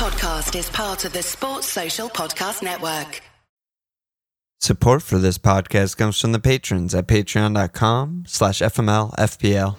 [0.00, 3.20] podcast is part of the Sports Social Podcast Network.
[4.58, 9.76] Support for this podcast comes from the patrons at patreon.com slash fmlfpl.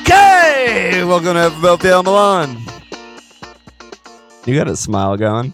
[0.00, 2.67] Okay, welcome to FMLFPL Milan.
[4.48, 5.52] You got a smile going.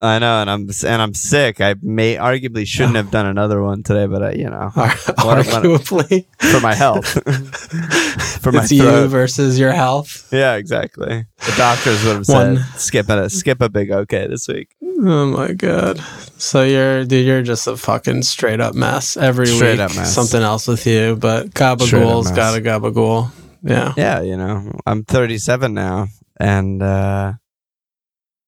[0.00, 1.60] I know, and I'm and I'm sick.
[1.60, 6.24] I may arguably shouldn't have done another one today, but I, you know, what- Arguably,
[6.50, 7.06] for my health,
[8.40, 10.28] for my it's you versus your health.
[10.32, 11.26] Yeah, exactly.
[11.38, 12.64] The doctors would have said One.
[12.76, 14.68] skip a skip a big okay this week.
[14.82, 15.98] Oh my god!
[16.38, 19.80] So you're dude, you're just a fucking straight up mess every Straight week.
[19.80, 20.14] up mess.
[20.14, 23.30] Something else with you, but gabagool's got a gabagool.
[23.62, 23.92] Yeah.
[23.96, 27.32] Yeah, you know, I'm 37 now, and uh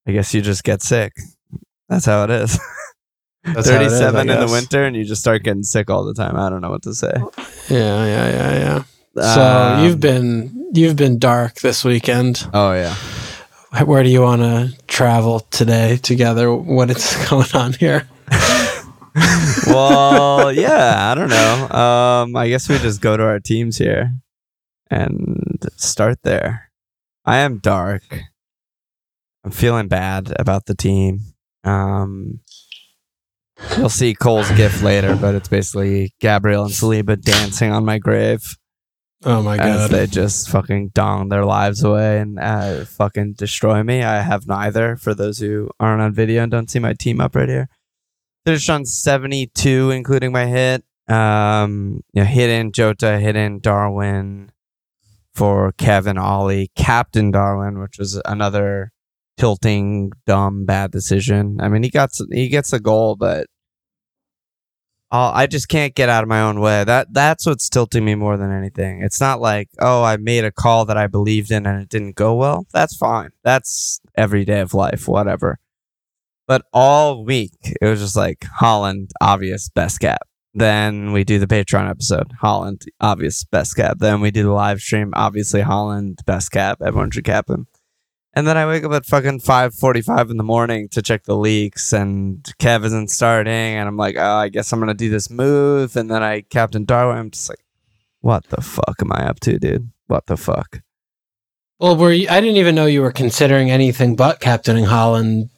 [0.06, 1.12] I guess you just get sick.
[1.89, 2.59] That's how it is.
[3.45, 5.91] That's how it is, 37 I in the winter, and you just start getting sick
[5.91, 6.36] all the time.
[6.36, 7.12] I don't know what to say.
[7.69, 8.83] Yeah, yeah, yeah, yeah.
[9.34, 12.47] So Um, you've been you've been dark this weekend.
[12.55, 12.95] Oh yeah.
[13.84, 16.55] Where do you want to travel today together?
[16.55, 18.09] What is going on here?
[19.67, 21.69] well, yeah, I don't know.
[21.79, 24.12] Um, I guess we just go to our teams here
[24.91, 26.70] and start there.
[27.25, 28.03] I am dark.
[29.45, 31.20] I'm feeling bad about the team.
[31.64, 32.41] Um,
[33.77, 38.56] you'll see Cole's gift later, but it's basically Gabriel and Saliba dancing on my grave
[39.25, 39.91] Oh my god!
[39.91, 44.05] they just fucking dong their lives away and uh, fucking destroy me.
[44.05, 44.97] I have neither.
[44.97, 47.69] For those who aren't on video and don't see my team up right here,
[48.47, 50.84] finished on seventy two, including my hit.
[51.08, 54.52] Um, you know, hit in Jota, hidden Darwin
[55.39, 58.91] for Kevin Ollie, captain Darwin, which was another
[59.36, 61.61] tilting, dumb, bad decision.
[61.61, 63.46] I mean, he got he gets a goal, but
[65.13, 66.83] I'll, I just can't get out of my own way.
[66.83, 69.01] That that's what's tilting me more than anything.
[69.02, 72.17] It's not like oh I made a call that I believed in and it didn't
[72.17, 72.67] go well.
[72.73, 73.30] That's fine.
[73.45, 75.61] That's every day of life, whatever.
[76.48, 80.27] But all week it was just like Haaland, obvious best cap.
[80.58, 83.98] Then we do the Patreon episode, Haaland, obvious best cap.
[84.01, 86.83] Then we do the live stream, obviously Haaland, best cap.
[86.83, 87.69] Everyone should cap him.
[88.35, 91.36] And then I wake up at fucking five forty-five in the morning to check the
[91.36, 95.30] leaks, and Kev isn't starting, and I'm like, oh, I guess I'm gonna do this
[95.30, 95.96] move.
[95.96, 97.19] And then I Captain Darwin.
[97.19, 97.64] I'm just like,
[98.20, 99.90] what the fuck am I up to, dude?
[100.08, 100.83] What the fuck?
[101.80, 105.51] Well, were you, I didn't even know you were considering anything but captaining Haaland.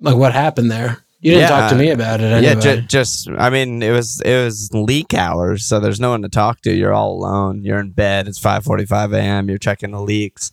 [0.00, 1.03] Like, what happened there?
[1.24, 1.48] You didn't Yeah.
[1.60, 2.42] talk to me about it anyway.
[2.54, 6.20] Yeah, ju- just I mean, it was it was leak hours, so there's no one
[6.22, 6.72] to talk to.
[6.74, 7.62] You're all alone.
[7.64, 8.28] You're in bed.
[8.28, 9.48] It's 5:45 a.m.
[9.48, 10.50] You're checking the leaks.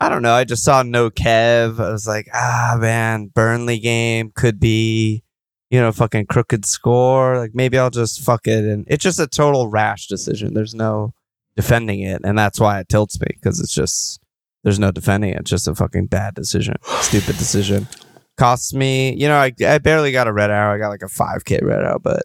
[0.00, 0.34] I don't know.
[0.34, 1.80] I just saw no Kev.
[1.80, 5.22] I was like, ah, man, Burnley game could be,
[5.70, 7.38] you know, fucking crooked score.
[7.38, 10.52] Like maybe I'll just fuck it, and it's just a total rash decision.
[10.52, 11.14] There's no
[11.56, 14.20] defending it, and that's why it tilts me because it's just
[14.64, 15.40] there's no defending it.
[15.40, 17.88] It's just a fucking bad decision, stupid decision.
[18.36, 20.74] Costs me, you know, I, I barely got a red arrow.
[20.74, 22.22] I got like a 5k red arrow, but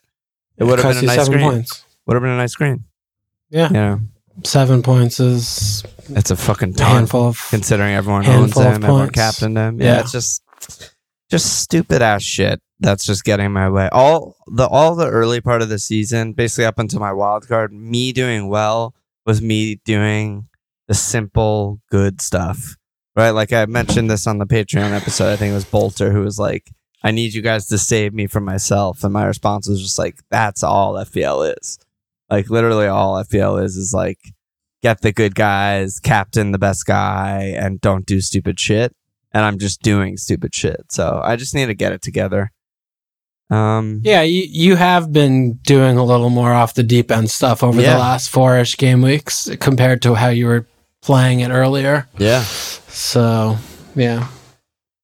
[0.58, 1.84] it would have been a nice seven points.
[2.08, 2.86] Would have been a nice screen.
[3.52, 3.70] Yeah.
[3.72, 3.98] Yeah,
[4.44, 6.90] Seven points is it's a fucking ton.
[6.96, 7.46] handful of.
[7.50, 9.80] considering everyone handful owns him, everyone captained him.
[9.80, 10.00] Yeah, Yeah.
[10.02, 10.44] it's just
[11.30, 12.60] just stupid ass shit.
[12.80, 13.90] That's just getting my way.
[13.92, 17.72] All the all the early part of the season, basically up until my wild card,
[17.74, 18.96] me doing well
[19.26, 20.48] was me doing
[20.88, 22.76] the simple good stuff.
[23.20, 23.32] Right?
[23.32, 25.30] Like I mentioned this on the Patreon episode.
[25.34, 26.72] I think it was Bolter who was like,
[27.04, 29.04] I need you guys to save me from myself.
[29.04, 31.78] And my response was just like, that's all FPL is.
[32.30, 34.20] Like literally all FPL is is like
[34.82, 38.96] get the good guys, captain the best guy, and don't do stupid shit.
[39.34, 40.86] And I'm just doing stupid shit.
[40.90, 42.54] So I just need to get it together.
[43.50, 47.64] Um Yeah, you, you have been doing a little more off the deep end stuff
[47.64, 47.94] over Yeah.
[47.94, 50.68] the last four ish game weeks compared to how you were
[51.02, 52.08] playing it earlier.
[52.18, 52.42] yeah.
[52.44, 53.58] So,
[53.96, 54.28] yeah.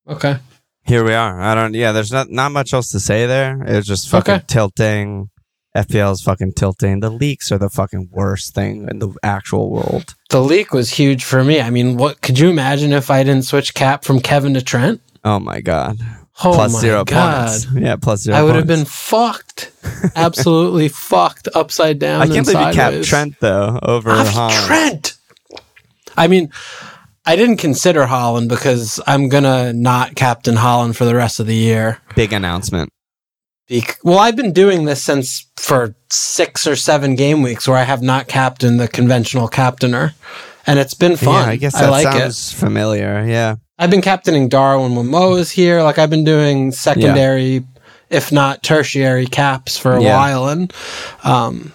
[0.08, 0.38] Okay.
[0.86, 1.40] Here we are.
[1.42, 3.62] I don't yeah, there's not not much else to say there.
[3.64, 4.44] It was just fucking Okay.
[4.48, 5.30] tilting.
[5.76, 7.00] FPL is fucking tilting.
[7.02, 10.16] The leaks are the fucking worst thing in the actual world.
[10.30, 11.60] The leak was huge for me.
[11.60, 15.02] I mean, what could you imagine if I didn't switch cap from Kevin to Trent?
[15.24, 15.98] Oh my god.
[16.44, 17.48] Oh Plus my zero god.
[17.50, 17.68] points.
[17.76, 19.72] Yeah, plus zero I would have been fucked.
[20.16, 22.22] Absolutely fucked upside down.
[22.22, 23.04] I can't believe you capped.
[23.06, 24.12] Trent though over
[24.66, 25.15] Trent.
[26.18, 26.52] I mean,
[27.26, 31.56] I didn't consider Haaland because I'm gonna not captain Haaland for the rest of the
[31.56, 32.00] year.
[32.16, 32.90] Big announcement.
[33.68, 37.84] Bec- well, I've been doing this since for six or seven game weeks where I
[37.84, 40.14] have not captained the conventional captainer,
[40.68, 41.46] and it's been fun.
[41.46, 43.26] Yeah, I guess that I like sounds familiar.
[43.28, 43.56] Yeah.
[43.80, 45.82] I've been captaining Darwin when Mo is here.
[45.82, 47.66] Like I've been doing secondary,
[48.12, 50.16] if not tertiary caps for a Yeah.
[50.16, 50.72] while, and
[51.24, 51.74] um,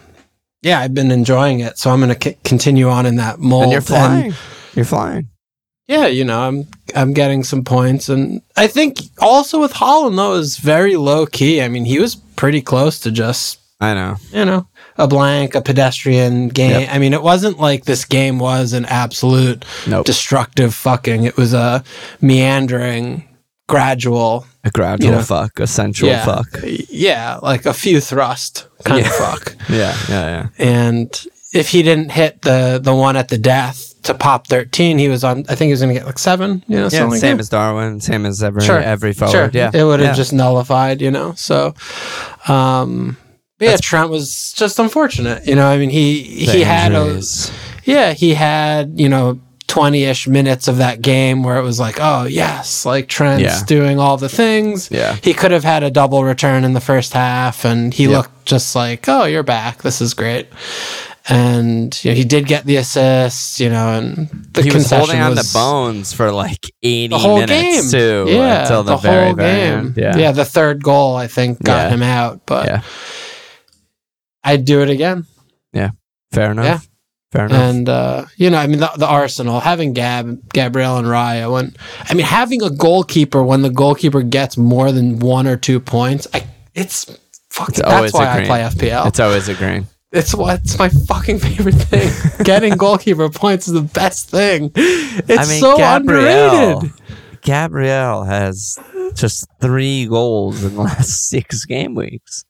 [0.63, 1.79] yeah, I've been enjoying it.
[1.79, 3.65] So I'm going to c- continue on in that mold.
[3.65, 4.35] And you're flying.
[4.75, 5.29] you're flying.
[5.89, 10.35] yeah, you know, I'm I'm getting some points, and I think also with Haaland though
[10.35, 11.63] is very low key.
[11.63, 14.17] I mean, he was pretty close to just I know.
[14.33, 14.67] you know
[14.99, 16.81] a blank, a pedestrian game.
[16.83, 16.89] Yep.
[16.93, 20.05] I mean, it wasn't like this game was an absolute Nope.
[20.05, 21.25] destructive fucking.
[21.25, 21.83] It was a
[22.21, 23.27] meandering,
[23.71, 24.47] gradual.
[24.65, 25.23] a gradual you know.
[25.23, 26.47] fuck, a sensual yeah, fuck.
[26.91, 29.13] yeah, like a few thrust kind of Yeah.
[29.13, 29.57] fuck.
[29.69, 30.47] Yeah, yeah, yeah.
[30.59, 35.09] And if he didn't hit the the one at the death to pop thirteen, he
[35.09, 35.45] was on.
[35.49, 36.65] I think he was going to get like seven.
[36.69, 37.41] You know, Yeah, like same that.
[37.43, 38.79] as Darwin, same as every Sure.
[38.81, 39.29] every Sure.
[39.29, 39.55] forward.
[39.55, 40.15] Yeah, It would have Yeah.
[40.23, 41.35] just nullified, you know.
[41.37, 41.75] So
[42.49, 43.17] um
[43.61, 45.47] yeah, Trent was just unfortunate.
[45.47, 47.21] You know, I mean he he had a
[47.85, 49.39] yeah, he had, you know,
[49.71, 53.65] 20-ish minutes of that game where it was like, oh yes, like Trent's Yeah.
[53.67, 54.91] doing all the things.
[54.91, 55.17] Yeah.
[55.23, 58.13] He could have had a double return in the first half and he Yep.
[58.13, 59.83] looked just like, oh, you're back.
[59.83, 60.49] This is great.
[61.29, 65.21] And you know, he did get the assist, you know, and the he was holding
[65.21, 68.25] on was the bones for like eighty the whole minutes game too.
[68.29, 69.97] Yeah, until the, very, very end.
[69.97, 70.33] Yeah, yeah.
[70.33, 71.89] The third goal, I think, got Yeah.
[71.91, 72.41] him out.
[72.47, 72.83] But Yeah.
[74.43, 75.27] I'd do it again.
[75.73, 75.91] Yeah.
[76.33, 76.65] Fair enough.
[76.65, 76.79] Yeah.
[77.33, 77.61] Fair enough.
[77.61, 81.53] And uh, you know, I mean, the, the Arsenal having Gab, Gabriel, and Raya.
[81.53, 85.79] When I mean, having a goalkeeper when the goalkeeper gets more than one or two
[85.79, 86.45] points, I
[86.75, 87.05] it's
[87.51, 87.75] fucking.
[87.77, 89.07] It's that's why I play FPL.
[89.07, 89.87] it's always a green.
[90.13, 92.11] It's what it's my fucking favorite thing.
[92.45, 94.73] Getting goalkeeper points is the best thing.
[94.75, 96.93] It's I mean, so Gabriel, underrated.
[97.43, 98.77] Gabriel has
[99.15, 102.45] just three goals in the last six game weeks.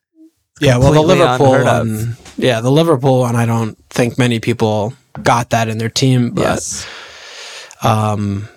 [0.60, 2.16] Yeah, well, the Liverpool one.
[2.36, 3.34] Yeah, the Liverpool one.
[3.36, 4.92] I don't think many people
[5.22, 6.86] got that in their team, but yes,
[7.82, 8.48] um,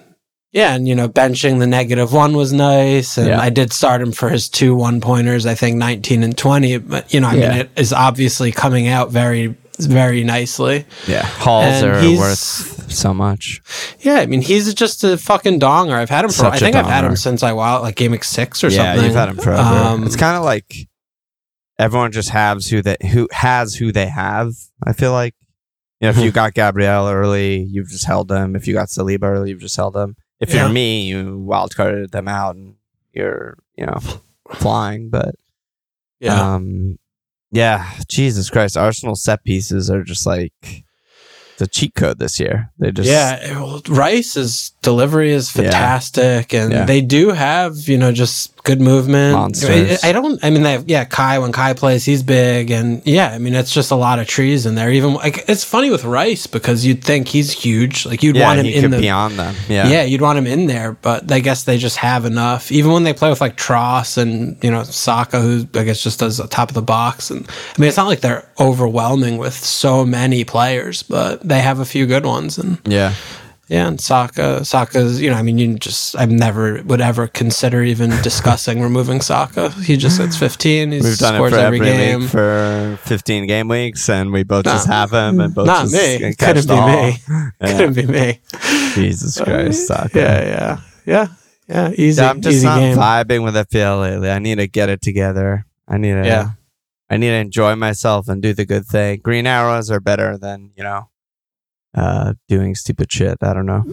[0.52, 3.40] yeah, and you know, benching the negative one was nice, and Yeah.
[3.42, 5.46] I did start him for his two one pointers.
[5.46, 7.50] I think nineteen and twenty, but you know, I Yeah.
[7.50, 10.86] mean, it is obviously coming out very, very nicely.
[11.08, 11.26] yeah.
[11.26, 13.62] Hauls And are worth so much.
[14.02, 15.94] Yeah, I mean, he's just a fucking donger.
[15.94, 16.36] I've had him for.
[16.44, 19.06] Such I think I've had him since I wow, like game six or yeah, something.
[19.06, 19.62] you've had him forever.
[19.62, 20.88] Um, it's kind of like
[21.80, 24.54] everyone just has who they who has who they have.
[24.86, 25.36] I feel like
[26.00, 26.36] you know, if you Hmm.
[26.36, 28.56] got Gabriel early, you've just held them.
[28.56, 30.16] If you got Saliba early, you've just held them.
[30.40, 30.64] If Yeah.
[30.66, 32.76] you're me, you wild carded them out and
[33.14, 34.00] you're you know
[34.54, 35.10] flying.
[35.10, 35.36] But
[36.20, 36.98] yeah, um,
[37.52, 40.84] yeah, Jesus Christ, Arsenal set pieces are just like
[41.60, 42.72] the cheat code this year.
[42.80, 45.64] They just yeah, well, Rice's delivery is Yeah.
[45.64, 46.86] fantastic, and Yeah.
[46.86, 49.34] they do have you know just good movement.
[49.34, 50.04] Monsters.
[50.04, 50.44] I, I don't.
[50.44, 53.54] I mean, they have, yeah, Kai when Kai plays, he's big, and yeah, I mean,
[53.54, 54.90] it's just a lot of trees in there.
[54.90, 58.60] Even like it's funny with Rice because you'd think he's huge, like you'd yeah, want
[58.60, 59.56] him he in could the be on them.
[59.68, 60.04] Yeah, yeah.
[60.04, 62.72] you'd want him in there, but I guess they just have enough.
[62.72, 66.20] Even when they play with like Tross and you know Saka, who I guess just
[66.20, 69.54] does the top of the box, and I mean it's not like they're overwhelming with
[69.54, 73.14] so many players, but they have a few good ones, and yeah.
[73.70, 77.82] Yeah, and Saka, Saka's you know I mean you just I never would ever consider
[77.84, 79.70] even discussing removing Saka.
[79.72, 80.92] He just hits fifteen.
[80.92, 81.88] He We've done it scores for every every
[82.20, 82.28] game.
[82.28, 84.72] for 15 game weeks, and we both No.
[84.74, 86.34] just have him, and both Not just me.
[86.40, 87.18] Couldn't be me.
[87.30, 87.50] Yeah.
[87.78, 88.40] Couldn't be me.
[88.94, 90.20] Jesus uh, Christ, Saka.
[90.20, 91.28] Yeah, yeah, yeah,
[91.68, 91.92] yeah.
[91.98, 92.98] Easy, Yeah, I'm just easy not game.
[92.98, 94.30] vibing with FPL lately.
[94.30, 95.66] I need to get it together.
[95.88, 96.26] I need to.
[96.26, 96.52] Yeah.
[97.10, 99.20] I need to enjoy myself and do the good thing.
[99.24, 101.10] Green arrows are better than you know,
[101.94, 103.38] uh, doing stupid shit.
[103.42, 103.84] I don't know.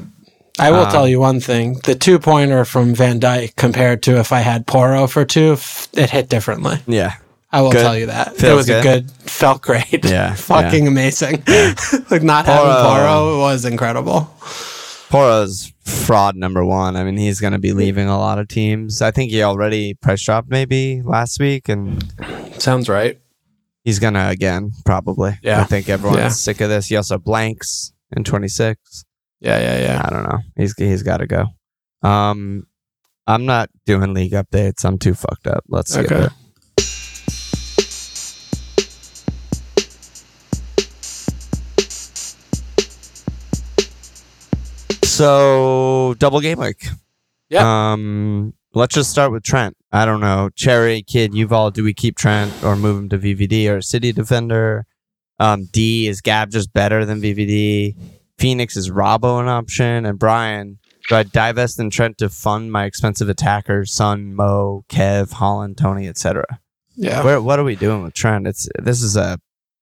[0.59, 4.19] I will Um, tell you one thing: the two pointer from Van Dijk compared to
[4.19, 5.57] if I had Porro for two,
[5.95, 6.79] it hit differently.
[6.87, 7.15] Yeah,
[7.53, 7.83] I will Good.
[7.83, 9.07] tell you that it Feels was a good.
[9.07, 10.05] good, felt great.
[10.05, 11.43] Yeah, fucking amazing.
[12.11, 14.31] like not having Porro- Porro was incredible.
[15.09, 16.95] Porro's fraud number one.
[16.97, 19.03] I mean, he's going to be leaving a lot of teams.
[19.03, 22.05] I think he already price dropped maybe last week, and
[22.59, 23.19] Sounds right.
[23.85, 25.39] He's to again probably.
[25.43, 25.61] Yeah.
[25.61, 26.29] I think everyone's Yeah.
[26.29, 26.87] sick of this.
[26.89, 29.05] He also blanks in 26.
[29.41, 30.03] Yeah, yeah, yeah.
[30.05, 30.39] I don't know.
[30.57, 31.47] He's he's got to go.
[32.03, 32.67] Um,
[33.27, 34.85] I'm not doing league updates.
[34.85, 35.65] I'm too fucked up.
[35.69, 36.25] Let's skip Okay.
[36.27, 36.33] it.
[45.05, 46.87] So double game week.
[47.49, 47.93] Yeah.
[47.93, 49.77] Um, let's just start with Trent.
[49.93, 51.71] I don't know, Cherry Kid, you've all.
[51.71, 54.87] Do we keep Trent or move him to VVD or City Defender?
[55.39, 57.97] Um, D is Gab just better than VVD?
[58.39, 60.79] Phoenix is Robbo an option, and Brian.
[61.09, 66.07] Do I divest in Trent to fund my expensive attackers, Son, Mo, Kev, Haaland, Toney,
[66.07, 66.45] etc.?
[66.95, 67.25] Yeah.
[67.25, 68.47] Where, what are we doing with Trent?
[68.47, 69.39] It's this is a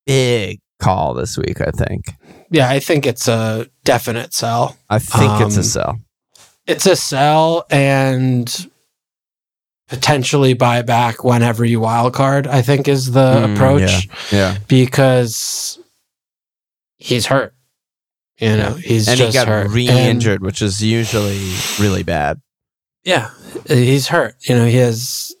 [0.07, 1.61] big call this week.
[1.61, 2.13] I think.
[2.49, 4.75] Yeah, I think it's a definite sell.
[4.89, 5.99] I think it's a Um, sell.
[6.65, 8.69] It's a sell and
[9.89, 15.79] potentially buy back whenever you wild card, I think is the Mm, approach Yeah, because
[16.97, 17.53] he's hurt.
[18.39, 19.69] You know, he's and he got hurt.
[19.71, 22.39] Re-injured, which is usually really bad.
[23.03, 23.31] Yeah,
[23.67, 24.35] he's hurt.
[24.47, 25.33] You know, he has.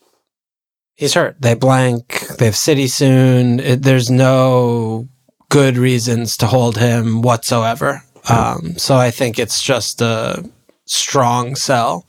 [0.95, 1.41] He's hurt.
[1.41, 2.27] They blank.
[2.37, 3.61] They have City soon.
[3.61, 5.07] It, there's no
[5.47, 8.03] good reasons to hold him whatsoever.
[8.27, 10.43] Um, so I think it's just a
[10.85, 12.05] strong sell.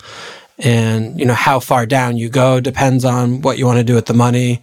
[0.63, 3.95] And you know how far down you go depends on what you want to do
[3.95, 4.61] with the money.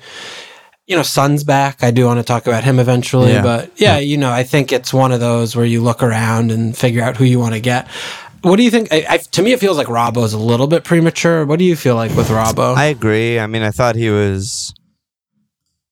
[0.86, 1.84] You know, Son's back.
[1.84, 3.42] I do want to talk about him eventually, Yeah.
[3.44, 6.77] but yeah, you know, I think it's one of those where you look around and
[6.77, 7.88] figure out who you want to get.
[8.44, 8.88] What do you think?
[8.94, 11.46] I, I, to me, it feels like Robbo's a little bit premature.
[11.46, 12.75] What do you feel like with Robbo?
[12.77, 13.39] I agree.
[13.39, 14.74] I mean, I thought he was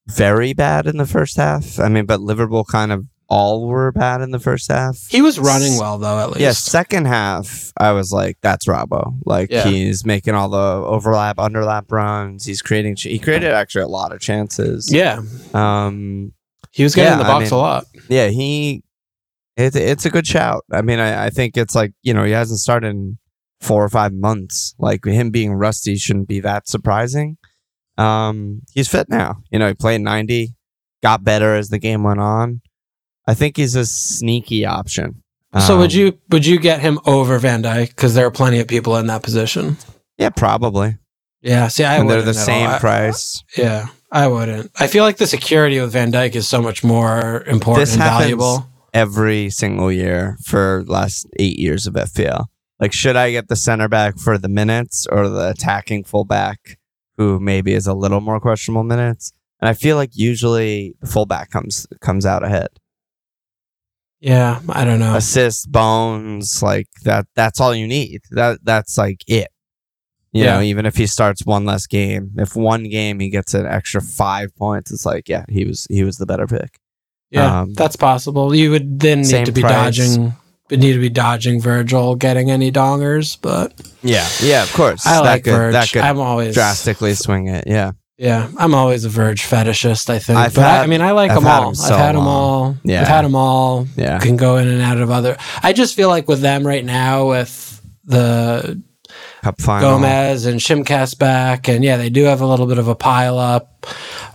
[0.08, 1.80] very bad in the first half.
[1.80, 4.98] I mean, but Liverpool kind of all were bad in the first half.
[5.10, 6.20] he was running well, though.
[6.20, 9.64] At least, Yeah, second half, I was like, "That's Robbo." Like Yeah.
[9.68, 12.46] he's making all the overlap, underlap runs.
[12.46, 12.96] He's creating.
[12.98, 14.92] He created actually a lot of chances.
[14.94, 15.22] yeah,
[15.54, 16.34] Um.
[16.72, 17.86] he was getting in Yeah, the I box mean- a lot.
[18.10, 18.28] Yeah.
[18.28, 18.84] He.
[19.58, 20.66] It's it's a good shout.
[20.72, 23.18] I mean, I, I think it's like you know he hasn't started in
[23.62, 24.76] four or five months.
[24.78, 27.38] Like him being rusty shouldn't be that surprising.
[27.98, 28.62] Um.
[28.74, 29.38] He's fit now.
[29.52, 30.56] You know, he played ninety,
[31.02, 32.62] got better as the game went on.
[33.28, 35.22] I think he's a sneaky option.
[35.60, 37.90] so would Um, you would you get him over Van Dijk?
[37.90, 39.78] Because there are plenty of people in that position.
[40.18, 40.98] Yeah, probably.
[41.42, 42.76] Yeah, see, I and they're the same all.
[42.76, 43.44] I- price.
[43.58, 44.72] yeah, I wouldn't.
[44.80, 48.04] I feel like the security with Van Dijk is so much more important This and
[48.04, 48.68] valuable.
[48.94, 52.46] every single year for last eight years of FPL.
[52.80, 56.78] Like, should I get the center back for the minutes or the attacking fullback
[57.18, 59.32] who maybe is a little more questionable minutes?
[59.62, 62.68] And I feel like usually the fullback comes comes out ahead.
[64.26, 65.16] Yeah, I don't know.
[65.16, 67.28] Assist, bones, like that.
[67.36, 68.22] That's all you need.
[68.32, 69.50] That that's like it.
[70.32, 70.56] You Yeah.
[70.56, 74.02] know, even if he starts one less game, if one game he gets an extra
[74.02, 76.80] five points, it's like, yeah, he was he was the better pick.
[77.30, 78.56] Yeah, Um, that's possible.
[78.56, 79.72] You would then need to be price.
[79.98, 80.34] dodging.
[80.72, 85.06] Would need to be dodging Virgil getting any dongers, but Yeah, yeah, of course.
[85.06, 85.74] I that like could, Verge.
[85.74, 87.66] That could I'm always drastically swing it.
[87.68, 87.92] Yeah.
[88.18, 90.10] Yeah, I'm always a Verge fetishist.
[90.10, 91.68] I think, I've but I, had- I mean, I like I've them had all.
[91.70, 92.28] 'em so I've had them long.
[92.28, 92.78] all.
[92.84, 93.02] Yeah.
[93.02, 93.88] I've had them all.
[93.98, 94.20] Yeah.
[94.20, 95.36] Can go in and out of other.
[95.62, 98.82] I just feel like with them right now, with the
[99.44, 99.92] Cup final.
[99.98, 103.38] Gomez and Tsimikas back, and yeah, they do have a little bit of a pile
[103.38, 103.86] up.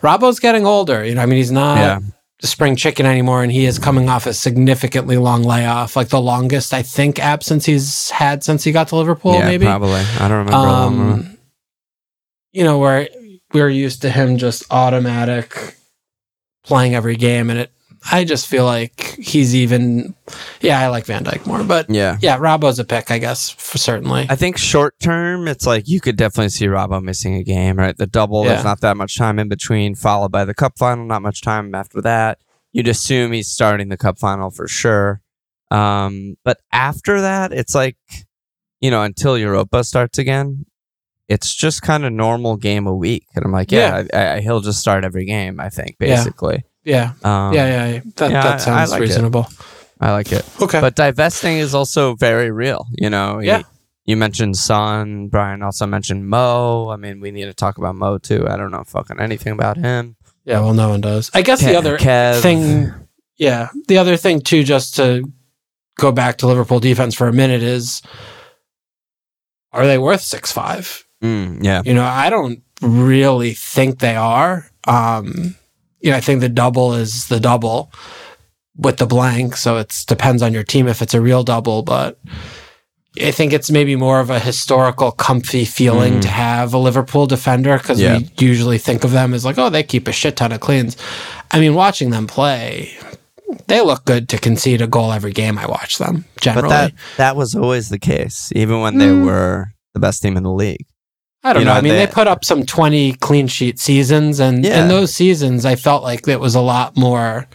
[0.03, 1.03] Robbo's getting older.
[1.05, 1.99] You know, I mean, he's not Yeah.
[2.43, 6.75] spring chicken anymore, and he is coming off a significantly long layoff, like the longest
[6.75, 9.33] I think absence he's had since he got to Liverpool.
[9.35, 9.65] yeah, maybe.
[9.65, 10.01] probably.
[10.19, 10.53] I don't remember.
[10.55, 11.39] Um,
[12.53, 13.09] you know, where
[13.53, 15.77] we're used to him just automatic
[16.65, 17.73] playing every game, and it.
[18.11, 20.15] I just feel like he's even.
[20.63, 22.17] Yeah, I like Van Dijk more, but Yeah.
[22.23, 24.27] yeah, Robbo's a pick, I guess, for certainly.
[24.31, 27.95] I think short term, it's like you could definitely see Robbo missing a game, right?
[27.95, 28.53] The double, Yeah.
[28.55, 31.75] there's not that much time in between, followed by the cup final, not much time
[31.75, 32.39] after that.
[32.73, 35.21] You'd assume he's starting the cup final for sure.
[35.71, 37.99] Um, but after that, it's like,
[38.81, 40.65] you know, until Europa starts again,
[41.31, 43.25] it's just kind of normal game a week.
[43.35, 46.65] And I'm like, yeah, I, I, he'll just start every game, I think, basically.
[46.85, 48.01] yeah, Um, yeah, yeah, yeah.
[48.17, 49.01] That, yeah, I- I that sounds it.
[49.01, 49.47] reasonable.
[50.01, 50.45] I like it.
[50.61, 52.87] Okay, But divesting is also very real.
[52.99, 53.59] You know, Yeah.
[53.59, 53.65] You,
[54.07, 55.29] you mentioned Son.
[55.29, 56.89] Brian also mentioned Mo.
[56.89, 58.49] I mean, we need to talk about Mo too.
[58.49, 60.17] I don't know fucking anything about him.
[60.45, 60.61] yeah.
[60.61, 61.31] Well, no one does.
[61.35, 62.41] I guess Ke- the other Kev.
[62.43, 62.93] thing,
[63.37, 65.31] yeah, the other thing too, just to
[65.99, 68.01] go back to Liverpool defense for a minute is,
[69.73, 71.05] are they worth six five?
[71.23, 71.83] Mm, yeah.
[71.85, 74.67] You know, I don't really think they are.
[74.87, 75.55] Um,
[76.01, 77.93] you know, I think the double is the double
[78.77, 82.19] with the blank, so it depends on your team if it's a real double, but
[83.21, 86.23] I think it's maybe more of a historical comfy feeling Mm.
[86.23, 88.19] to have a Liverpool defender because Yeah.
[88.19, 90.97] we usually think of them as like, oh, they keep a shit ton of cleans.
[91.51, 92.93] I mean, watching them play,
[93.67, 96.69] they look good to concede a goal every game I watch them, generally.
[96.69, 99.27] But that that was always the case, even when they Mm.
[99.27, 100.87] were the best team in the league.
[101.43, 101.73] I don't You know.
[101.73, 104.83] know, I mean, they, they- put up some 20 clean sheet seasons, and Yeah.
[104.83, 107.47] in those seasons, I felt like it was a lot more.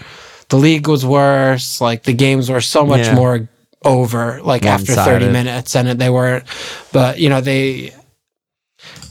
[0.50, 1.82] The league was worse.
[1.82, 3.16] Like the games were so much Yeah.
[3.16, 3.48] more
[3.84, 6.44] over, like after 30 minutes, and they weren't.
[6.92, 7.94] but you know, they.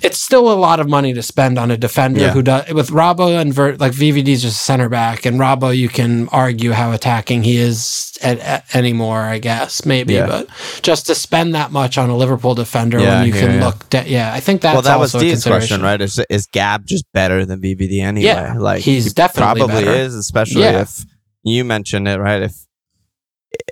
[0.05, 2.33] It's still a lot of money to spend on a defender Yeah.
[2.33, 5.89] who does with Robbo and Vert, like VVD's just a center back, and Robbo you
[5.89, 10.27] can argue how attacking he is at, at anymore, I guess maybe, Yeah.
[10.27, 10.49] but
[10.83, 14.09] just to spend that much on a Liverpool defender Yeah, when you can look, de-
[14.09, 15.83] yeah, I think that's well, that was Dean's question, consideration.
[15.83, 16.01] right?
[16.01, 18.27] Is is Gab just better than VVD anyway?
[18.27, 19.97] Yeah, like he's he definitely probably better.
[19.97, 21.05] is, especially if
[21.45, 22.43] you mentioned it, right?
[22.43, 22.55] If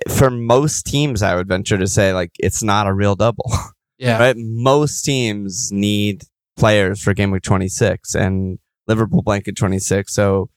[0.09, 3.51] for most teams, I would venture to say like it's not a real double,
[4.03, 4.35] Yeah, right?
[4.37, 6.23] Most teams need
[6.57, 10.49] players for game week 26, and Liverpool blanket 26, so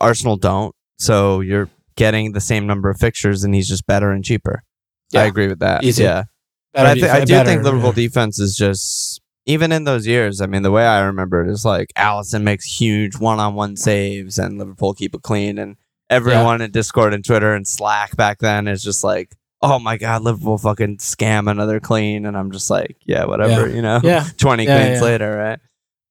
[0.00, 0.74] Arsenal don't.
[0.98, 4.62] So you're getting the same number of fixtures, and he's just better and cheaper.
[5.14, 5.84] I agree with that.
[5.84, 6.04] Easy.
[6.04, 6.24] Yeah.
[6.72, 8.06] But I, thi- I do better, think Liverpool yeah.
[8.06, 10.40] defense is just even in those years.
[10.40, 14.58] I mean, the way I remember it is like Alisson makes huge one-on-one saves, and
[14.58, 15.58] Liverpool keep it clean.
[15.58, 15.76] And
[16.08, 20.22] everyone in Discord and Twitter and Slack back then is just like, "Oh my god,
[20.22, 24.00] Liverpool fucking scam another clean," and I'm just like, "Yeah, whatever," you know.
[24.02, 25.04] Yeah, twenty Yeah, cleans yeah.
[25.04, 25.58] later, right?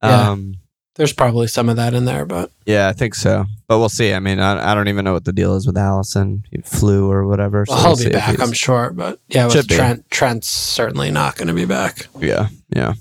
[0.03, 0.29] Yeah.
[0.31, 0.55] Um,
[0.95, 4.13] there's probably some of that in there, but yeah, I think so, but we'll see.
[4.13, 6.43] I mean, I, I don't even know what the deal is with Alisson.
[6.51, 7.65] He flew or whatever.
[7.65, 8.91] so well, we'll he'll be back, I'm sure.
[8.91, 9.75] But yeah, with be.
[9.75, 12.07] Trent, Trent's certainly not going to be back.
[12.19, 12.93] Yeah, yeah.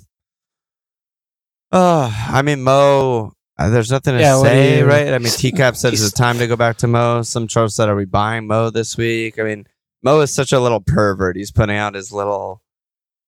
[1.73, 5.09] Uh, I mean, Mo, uh, there's nothing to Yeah, say, you- right?
[5.09, 7.23] I mean, TCAP said it's time to go back to Mo.
[7.23, 9.39] Some trolls said, are we buying Mo this week?
[9.39, 9.67] I mean,
[10.03, 11.37] Mo is such a little pervert.
[11.37, 12.63] He's putting out his little,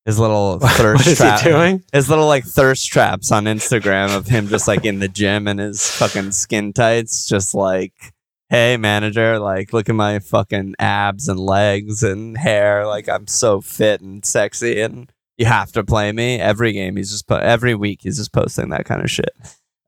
[0.04, 1.82] his little thirst what is trap, he doing?
[1.92, 5.60] his little like thirst traps on Instagram of him just like in the gym and
[5.60, 7.92] his fucking skin tights, just like,
[8.48, 13.60] hey manager, like look at my fucking abs and legs and hair, like I'm so
[13.60, 16.96] fit and sexy, and you have to play me every game.
[16.96, 18.00] He's just put every week.
[18.02, 19.30] He's just posting that kind of shit.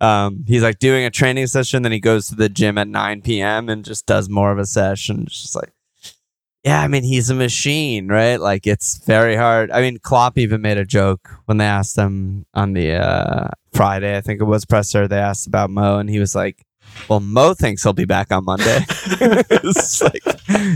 [0.00, 3.22] Um, he's like doing a training session, then he goes to the gym at 9
[3.22, 3.68] p.m.
[3.68, 5.26] and just does more of a session.
[5.26, 5.72] Just like,
[6.64, 8.40] yeah, I mean, he's a machine, right?
[8.40, 9.71] Like it's very hard.
[9.71, 14.16] I mean, Klopp even made a joke when they asked him on the uh, Friday,
[14.16, 15.06] I think it was presser.
[15.06, 16.64] They asked about Mo, and he was like,
[17.06, 20.23] "Well, Mo thinks he'll be back on Monday." it's like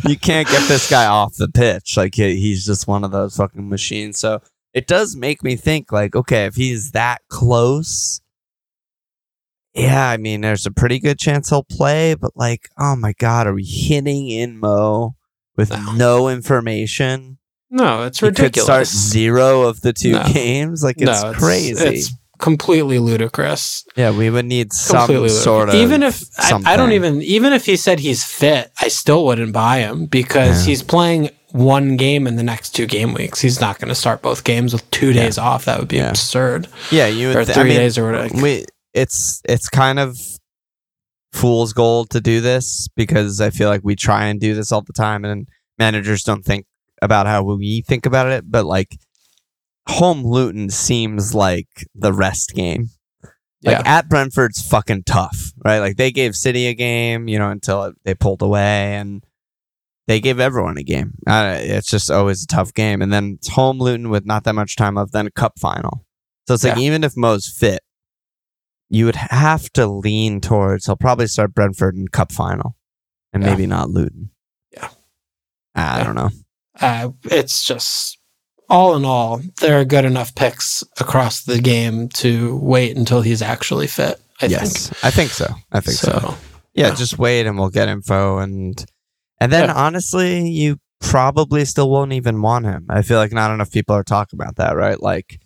[0.04, 1.96] you can't get this guy off the pitch.
[1.96, 4.18] Like he, he's just one of those fucking machines.
[4.18, 4.42] So
[4.74, 8.20] it does make me think, like, okay, if he's that close.
[9.72, 13.46] Yeah, I mean, there's a pretty good chance he'll play, but like, oh my god,
[13.46, 15.14] are we hitting in Mo
[15.58, 15.92] with No.
[15.92, 17.36] no, information?
[17.70, 18.64] No, it's He could ridiculous.
[18.64, 20.24] start zero of the two No.
[20.32, 20.82] games.
[20.82, 21.84] Like it's No, crazy.
[21.84, 23.84] It's completely ludicrous.
[23.96, 27.52] yeah, we would need some Completely sort of even if I, I don't even even
[27.52, 30.66] if he said he's fit, I still wouldn't buy him because Yeah.
[30.70, 33.40] he's playing one game in the next two game weeks.
[33.40, 35.22] He's not going to start both games with two Yeah.
[35.24, 35.64] days off.
[35.64, 36.10] That would be Yeah.
[36.10, 36.68] absurd.
[36.90, 38.40] yeah, you would Or th- three I mean, days or whatever.
[38.40, 40.16] we it's it's kind of
[41.32, 44.82] fool's gold to do this because I feel like we try and do this all
[44.82, 46.66] the time and managers don't think
[47.02, 48.96] about how we think about it, but like
[49.88, 52.88] home Luton seems like the rest game.
[53.64, 55.80] Like yeah, at Brentford's fucking tough, right?
[55.80, 59.24] Like they gave City a game, you know, until it, they pulled away, and
[60.06, 61.14] they gave everyone a game.
[61.26, 64.54] Uh, it's just always a tough game, and then it's home Luton with not that
[64.54, 66.04] much time left, then a cup final.
[66.46, 67.80] So it's like even if Mo's fit,
[68.90, 72.76] you would have to lean towards he'll probably start Brentford in cup final,
[73.32, 73.50] and Yeah.
[73.50, 74.30] maybe not Luton.
[74.72, 74.88] Yeah.
[75.74, 76.04] I Yeah.
[76.04, 76.30] don't know.
[76.80, 78.18] uh, it's just
[78.68, 83.42] all in all, there are good enough picks across the game to wait until he's
[83.42, 84.20] actually fit.
[84.40, 85.04] I yes, think.
[85.04, 85.46] I think so.
[85.72, 86.36] I think so.
[86.74, 86.94] yeah, Yeah.
[86.94, 88.84] just wait and we'll get info and
[89.40, 92.86] and then honestly, you probably still won't even want him.
[92.90, 95.00] I feel like not enough people are talking about that, right?
[95.00, 95.40] Like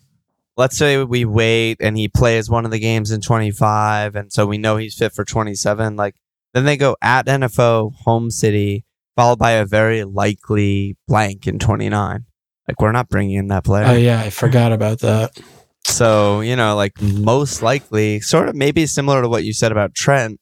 [0.57, 4.47] let's say we wait and he plays one of the games in 25 and so
[4.47, 6.15] we know he's fit for 27 like
[6.55, 8.85] then they go at NFO home city
[9.17, 12.25] followed by a very likely blank in 29.
[12.69, 13.87] Like we're not bringing in that player.
[13.87, 15.39] Oh yeah, I forgot about that.
[15.85, 19.95] So, you know, like most likely, sort of maybe similar to what you said about
[19.95, 20.41] Trent,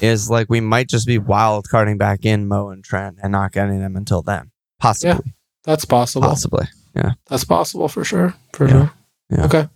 [0.00, 3.52] is like we might just be wild carding back in Mo and Trent and not
[3.52, 4.50] getting them until then.
[4.80, 5.10] Possibly.
[5.26, 5.32] yeah,
[5.64, 6.26] That's possible.
[6.28, 6.66] Possibly.
[6.96, 7.12] Yeah.
[7.28, 8.34] That's possible for sure.
[8.54, 8.72] For Yeah.
[8.72, 8.92] sure.
[9.32, 9.44] Yeah.
[9.46, 9.68] Okay.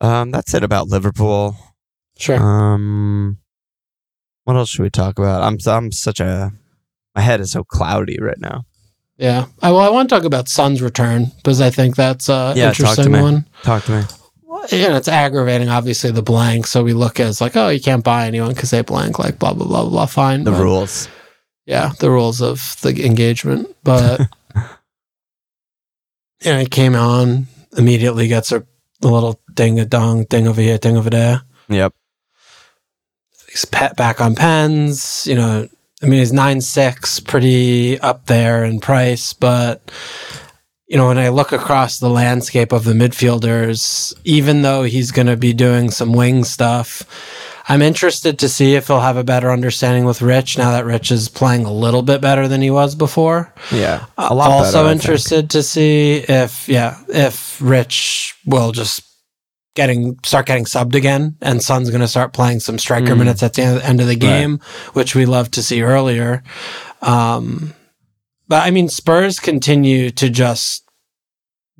[0.00, 1.56] Um, that's it about Liverpool.
[2.18, 2.38] Sure.
[2.40, 3.38] Um,
[4.44, 5.42] what else should we talk about?
[5.42, 6.52] I'm I'm such a
[7.14, 8.64] my head is so cloudy right now.
[9.18, 9.46] yeah.
[9.60, 12.66] I, well, I want to talk about Son's return because I think that's a Yeah,
[12.72, 13.20] talk to interesting me.
[13.20, 13.48] one.
[13.62, 14.02] Talk to me.
[14.70, 15.68] Yeah, it's aggravating.
[15.68, 16.66] Obviously, the blank.
[16.68, 19.18] So we look as like, oh, you can't buy anyone because they blank.
[19.18, 19.90] Like blah blah blah blah.
[19.90, 20.06] blah.
[20.06, 20.44] Fine.
[20.44, 21.08] The but- rules.
[21.66, 23.74] yeah, the rules of the engagement.
[23.84, 24.20] But
[26.42, 28.66] yeah, it came on immediately, gets a,
[29.02, 31.42] a little ding a dong, ding over here, ding over there.
[31.68, 31.94] Yep.
[33.50, 35.26] He's pet back on pens.
[35.26, 35.68] You know,
[36.02, 39.90] I mean, he's nine six, pretty up there in price, but
[40.92, 45.26] you know, when I look across the landscape of the midfielders, even though he's going
[45.26, 47.02] to be doing some wing stuff,
[47.68, 51.10] I'm interested to see if he'll have a better understanding with Rich now that Rich
[51.10, 53.52] is playing a little bit better than he was before.
[53.70, 54.50] Yeah, a lot.
[54.50, 59.02] Also better, interested to see if yeah, if Rich will just
[59.74, 63.18] getting start getting subbed again, and Son's going to start playing some striker mm.
[63.18, 64.94] minutes at the end of the game, right.
[64.94, 66.42] which we love to see earlier.
[67.00, 67.74] Um,
[68.48, 70.84] but I mean, Spurs continue to just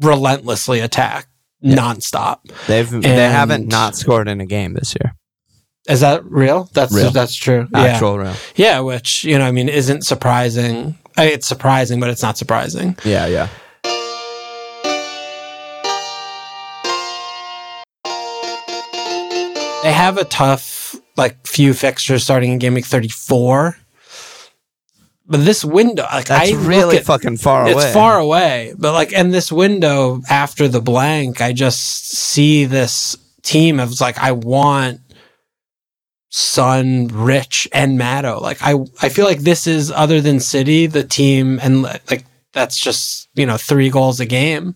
[0.00, 1.28] relentlessly attack
[1.60, 1.76] yeah.
[1.76, 2.38] nonstop.
[2.66, 5.14] They've and they haven't not scored in a game this year.
[5.88, 6.68] Is that real?
[6.72, 7.10] That's real.
[7.10, 7.66] that's true.
[7.74, 8.22] Actual yeah.
[8.22, 8.34] real.
[8.54, 10.96] Yeah, which you know, I mean, isn't surprising.
[11.16, 12.96] I mean, it's surprising, but it's not surprising.
[13.04, 13.48] Yeah, yeah.
[19.82, 23.76] They have a tough like few fixtures starting in game week 34.
[25.26, 27.84] But this window, like That's I really at, fucking far it's away.
[27.84, 33.16] It's far away, but like, and this window after the blank, I just see this
[33.42, 35.00] team of like, I want
[36.34, 38.40] Son, Rich, and Maddo.
[38.40, 42.78] Like I, I feel like this is other than City, the team, and like that's
[42.78, 44.74] just you know three goals a game,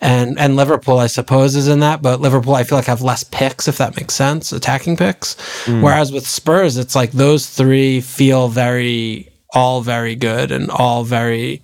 [0.00, 3.22] and and Liverpool I suppose is in that, but Liverpool I feel like have less
[3.22, 5.36] picks if that makes sense, attacking picks.
[5.66, 5.82] Mm.
[5.82, 11.62] Whereas with Spurs, it's like those three feel very all very good and all very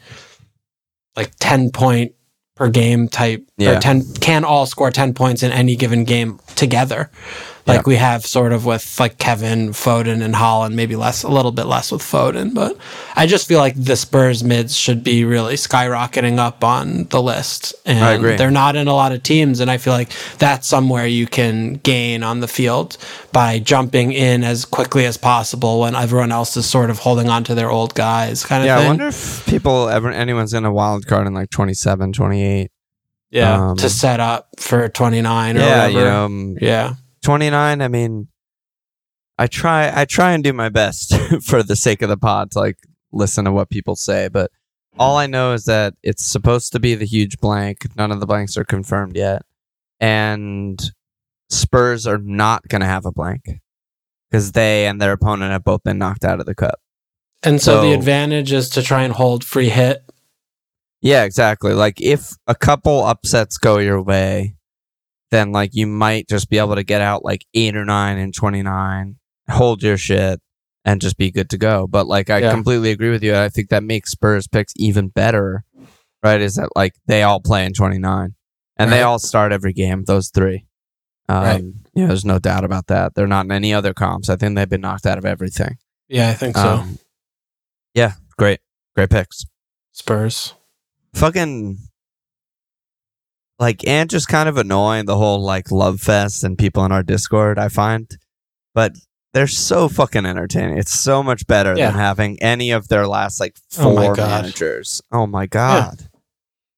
[1.16, 2.12] like ten point
[2.54, 3.76] per game type yeah.
[3.76, 7.10] or 10 can all score 10 points in any given game together
[7.66, 11.52] like we have sort of with like Kevin, Foden, and Haaland, maybe less, a little
[11.52, 12.52] bit less with Foden.
[12.52, 12.76] But
[13.16, 17.74] I just feel like the Spurs mids should be really skyrocketing up on the list.
[17.86, 18.36] And I agree.
[18.36, 21.74] They're not in a lot of teams, and I feel like that's somewhere you can
[21.74, 22.98] gain on the field
[23.32, 27.44] by jumping in as quickly as possible when everyone else is sort of holding on
[27.44, 28.86] to their old guys, kind of yeah, thing.
[28.86, 32.70] I wonder if people ever anyone's in a wild card in like 27, 28.
[33.34, 35.90] Yeah, um, to set up for 29 or yeah, whatever.
[35.90, 36.94] You know, um, yeah.
[37.24, 38.28] 29 i mean
[39.38, 42.58] i try i try and do my best for the sake of the pod to
[42.58, 42.76] like
[43.12, 44.50] listen to what people say but
[44.98, 47.86] all i know is that it's supposed to be the huge blank.
[47.96, 49.42] None of the blanks are confirmed yet.
[50.00, 50.80] And
[51.50, 53.60] spurs are not going to have a blank
[54.30, 56.80] because they and their opponent have both been knocked out of the cup.
[57.42, 60.03] And so, so the advantage is to try and hold free hit
[61.04, 64.56] yeah exactly like if a couple upsets go your way
[65.34, 68.32] then like you might just be able to get out like eight or nine and
[68.32, 69.16] 29,
[69.50, 70.40] hold your shit,
[70.84, 71.88] and just be good to go.
[71.88, 72.52] But like, I yeah.
[72.52, 73.34] completely agree with you.
[73.34, 75.64] I think that makes Spurs picks even better,
[76.22, 76.40] right?
[76.40, 78.34] Is that like they all play in 29
[78.76, 78.96] and right.
[78.96, 80.66] they all start every game, those three.
[81.28, 81.64] Um, right.
[81.94, 83.14] Yeah, there's no doubt about that.
[83.14, 84.28] They're not in any other comps.
[84.28, 85.78] I think they've been knocked out of everything.
[86.08, 86.68] Yeah, I think so.
[86.68, 86.98] Um,
[87.94, 88.60] yeah, great.
[88.94, 89.46] Great picks.
[89.90, 90.54] Spurs.
[91.14, 91.79] Fucking
[93.59, 97.03] like and just kind of annoying the whole like love fest and people in our
[97.03, 98.18] discord i find.
[98.74, 98.96] But
[99.33, 100.79] they're so fucking entertaining.
[100.79, 101.90] It's so much better yeah.
[101.90, 105.03] than having any of their last like oh four oh managers.
[105.12, 105.96] Oh my god.
[106.00, 106.07] Yeah.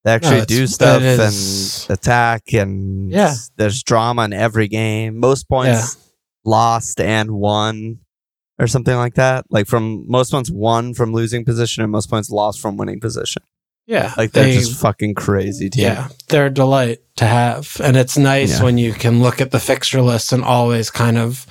[0.05, 3.35] they actually no, do stuff and attack and yeah.
[3.57, 5.18] there's drama in every game.
[5.18, 6.03] Most points yeah.
[6.44, 8.01] lost and won
[8.59, 9.46] or something like that.
[9.51, 13.42] Like from most points won from losing position and most points lost from winning position
[13.87, 14.12] yeah.
[14.16, 15.85] Like they're they, just fucking crazy team.
[15.85, 16.09] Yeah.
[16.29, 17.81] They're a delight to have.
[17.83, 18.64] And it's nice yeah.
[18.64, 21.46] when you can look at the fixture list and always kind of,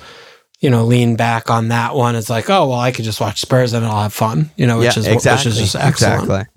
[0.60, 2.14] you know, lean back on that one.
[2.14, 4.78] It's like, oh, well, I could just watch Spurs and I'll have fun, you know,
[4.78, 5.50] which yeah, is exactly.
[5.50, 6.22] which is just excellent.
[6.22, 6.38] Exactly.
[6.38, 6.50] Yep.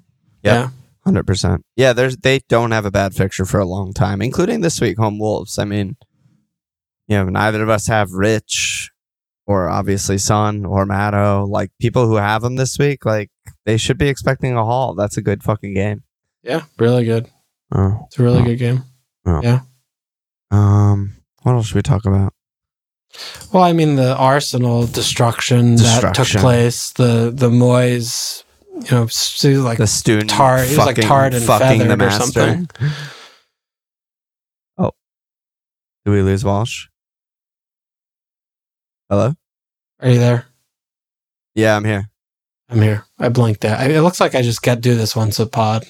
[0.44, 0.70] Yeah.
[1.06, 1.66] Hundred percent.
[1.76, 4.98] Yeah, there's they don't have a bad fixture for a long time, including this week,
[4.98, 5.58] home Wolves.
[5.58, 5.96] I mean,
[7.08, 8.92] you know, neither of us have Rich
[9.48, 13.32] or obviously Son or Maddo, like people who have them this week, like
[13.70, 14.96] they should be expecting a haul.
[14.96, 16.02] That's a good fucking game.
[16.42, 17.30] Yeah, really good.
[17.72, 18.84] Oh, it's a really oh, good game.
[19.28, 19.42] Oh.
[19.44, 19.60] Yeah.
[20.50, 22.34] Um, what else should we talk about?
[23.54, 26.08] Well, I mean the Arsenal destruction, destruction.
[26.08, 30.96] that took place, the the Moyes, you know, like the student tar, he was like
[30.96, 32.70] tarred and fucking feathered or something.
[34.80, 34.92] Oh,
[36.06, 36.88] do we lose Walsh?
[39.10, 39.36] Hello?
[40.00, 40.46] Are you there?
[41.54, 42.10] Yeah, I'm here.
[42.70, 43.06] I'm here.
[43.18, 43.90] I blinked out.
[43.90, 45.88] It looks like I just got to do this once a pod.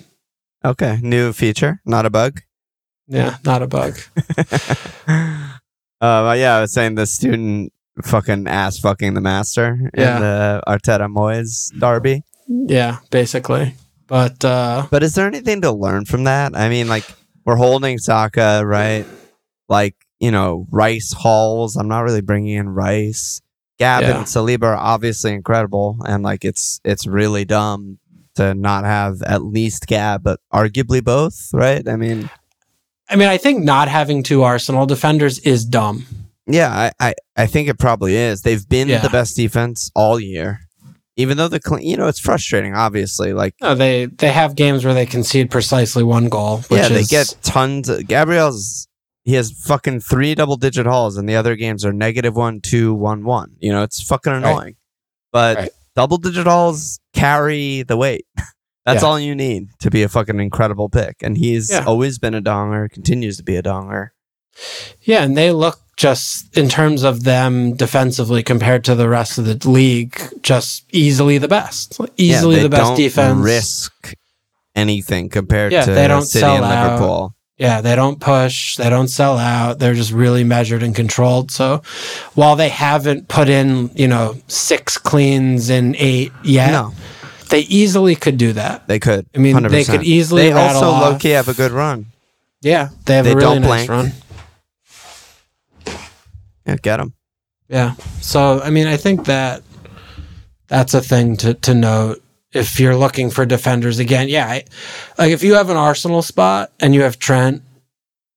[0.64, 1.00] Okay.
[1.02, 2.42] New feature, not a bug.
[3.08, 3.98] Yeah, not a bug.
[5.08, 10.16] uh, yeah, I was saying the student fucking ass fucking the master yeah.
[10.16, 12.24] in the Arteta Moyes derby.
[12.48, 13.76] Yeah, basically.
[14.08, 16.56] But uh But is there anything to learn from that?
[16.56, 17.06] I mean, like
[17.46, 19.06] we're holding Saka, right?
[19.68, 21.76] Like you know, Rice Halls.
[21.76, 23.42] I'm not really bringing in Rice.
[23.80, 24.18] Gavin yeah.
[24.18, 27.98] and Saliba are obviously incredible, and like it's it's really dumb
[28.36, 31.88] to not have at least Gab, but arguably both, right?
[31.88, 32.30] I mean,
[33.10, 36.06] I mean, I think not having two Arsenal defenders is dumb.
[36.46, 38.42] yeah, I, I, I think it probably is.
[38.42, 39.00] They've been Yeah.
[39.00, 40.60] the best defense all year,
[41.16, 42.76] even though the you know it's frustrating.
[42.76, 46.58] Obviously, like No, they they have games where they concede precisely one goal.
[46.68, 47.88] Which yeah, they get tons.
[47.88, 48.89] Of, Gabriel's
[49.30, 52.94] he has fucking three double digit hauls, and the other games are negative one, two,
[52.94, 53.56] one, one.
[53.60, 54.76] You know, it's fucking annoying.
[55.32, 55.72] But Right.
[55.96, 58.26] double digit hauls carry the weight.
[58.86, 59.08] That's Yeah.
[59.10, 61.18] all you need to be a fucking incredible pick.
[61.22, 61.84] And he's Yeah.
[61.86, 64.10] always been a donger, continues to be a donger.
[65.04, 69.46] Yeah, and they look just in terms of them defensively compared to the rest of
[69.46, 72.00] the league, just easily the best.
[72.18, 73.44] Easily Yeah, the best don't defense.
[73.44, 74.14] Risk
[74.76, 77.34] anything compared Yeah, to they don't City sell and out.
[77.60, 79.80] Yeah, they don't push, they don't sell out.
[79.80, 81.52] They're just really measured and controlled.
[81.52, 81.82] So
[82.34, 86.94] while they haven't put in, you know, six cleans in eight yet, No,
[87.50, 88.88] they easily could do that.
[88.88, 89.26] they could.
[89.36, 89.90] I mean, they 100%.
[89.92, 92.06] could easily They also low key have a good run.
[92.62, 93.90] Yeah, they have They a really don't nice blank.
[93.90, 94.12] run.
[96.66, 97.14] Yeah, get them.
[97.68, 97.96] Yeah.
[98.22, 99.64] So I mean, I think that
[100.68, 102.22] that's a thing to to note
[102.54, 104.30] if you're looking for defenders again.
[104.30, 104.64] Yeah, I,
[105.18, 107.64] like if you have an Arsenal spot and you have Trent,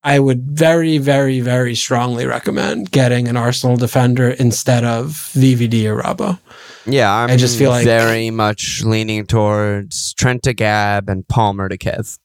[0.03, 6.01] I would very, very, very strongly recommend getting an Arsenal defender instead of VVD or
[6.01, 6.39] Robbo.
[6.85, 11.69] Yeah, I'm I just feel like- very much leaning towards Trent to Gab and Palmer
[11.69, 12.19] to Kev.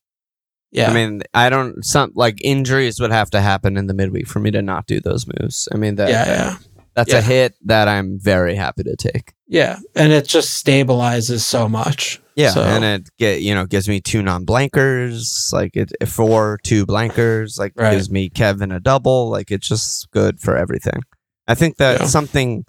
[0.70, 0.90] Yeah.
[0.90, 4.38] I mean, I don't some like injuries would have to happen in the midweek for
[4.38, 5.66] me to not do those moves.
[5.72, 6.57] I mean that yeah, yeah.
[6.98, 7.18] That's yeah.
[7.20, 9.32] a hit that I'm very happy to take.
[9.46, 9.78] Yeah.
[9.94, 12.20] And it just stabilizes so much.
[12.34, 16.58] Yeah, So- and it get you know gives me two non blankers, like it four
[16.64, 17.92] two blankers, like Right.
[17.92, 21.02] gives me Kevin a double, like it's just good for everything.
[21.46, 22.06] I think that Yeah.
[22.06, 22.64] something,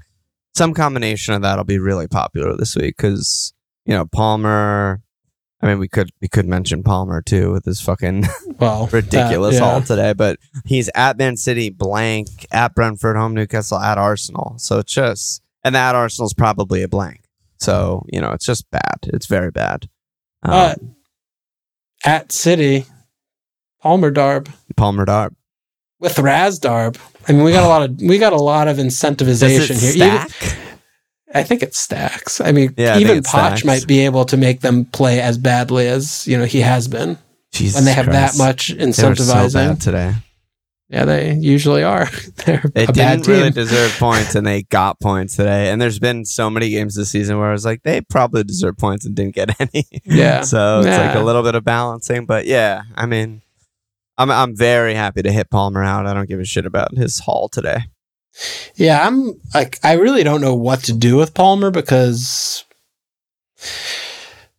[0.55, 3.51] some combination of that'll be really popular this week because
[3.85, 5.01] you know Palmer.
[5.61, 8.23] I mean, we could we could mention Palmer too with his fucking
[8.59, 9.59] Well, that- ridiculous yeah.
[9.61, 14.55] haul today, but he's at Man City, blank, at Brentford, home Newcastle, at Arsenal.
[14.57, 17.21] So it's just, and that Arsenal's probably a blank.
[17.57, 18.99] So, you know, it's just bad.
[19.03, 19.89] It's very bad.
[20.43, 20.79] Um, But
[22.05, 22.85] at City,
[23.81, 24.49] Palmer Darb.
[24.77, 25.35] Palmer Darb.
[25.99, 26.97] with Razdarb.
[27.27, 29.91] I mean, we got a lot of we got a lot of incentivization here.
[29.91, 30.31] stack?
[30.41, 30.68] Even,
[31.33, 32.41] I think it stacks.
[32.41, 33.65] I mean, Yeah, even Poch stacks.
[33.65, 37.17] might be able to make them play as badly as you know he has been
[37.51, 38.37] Jesus when they have Christ.
[38.37, 39.51] that much incentivizing.
[39.79, 40.13] so today.
[40.89, 42.09] yeah, they usually are.
[42.45, 45.69] They're They didn't really deserve points, and they got points today.
[45.69, 48.77] And there's been so many games this season where I was like, they probably deserve
[48.77, 49.85] points and didn't get any.
[50.05, 50.41] Yeah.
[50.41, 53.41] so it's like a little bit of balancing, but yeah, I mean,
[54.17, 56.07] I'm I'm very happy to hit Palmer out.
[56.07, 57.81] I don't give a shit about his haul today.
[58.75, 62.63] Yeah, I'm like I really don't know what to do with Palmer because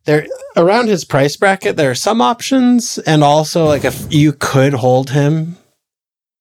[0.05, 0.25] there
[0.57, 5.11] around his price bracket there are some options and also like if you could hold
[5.11, 5.57] him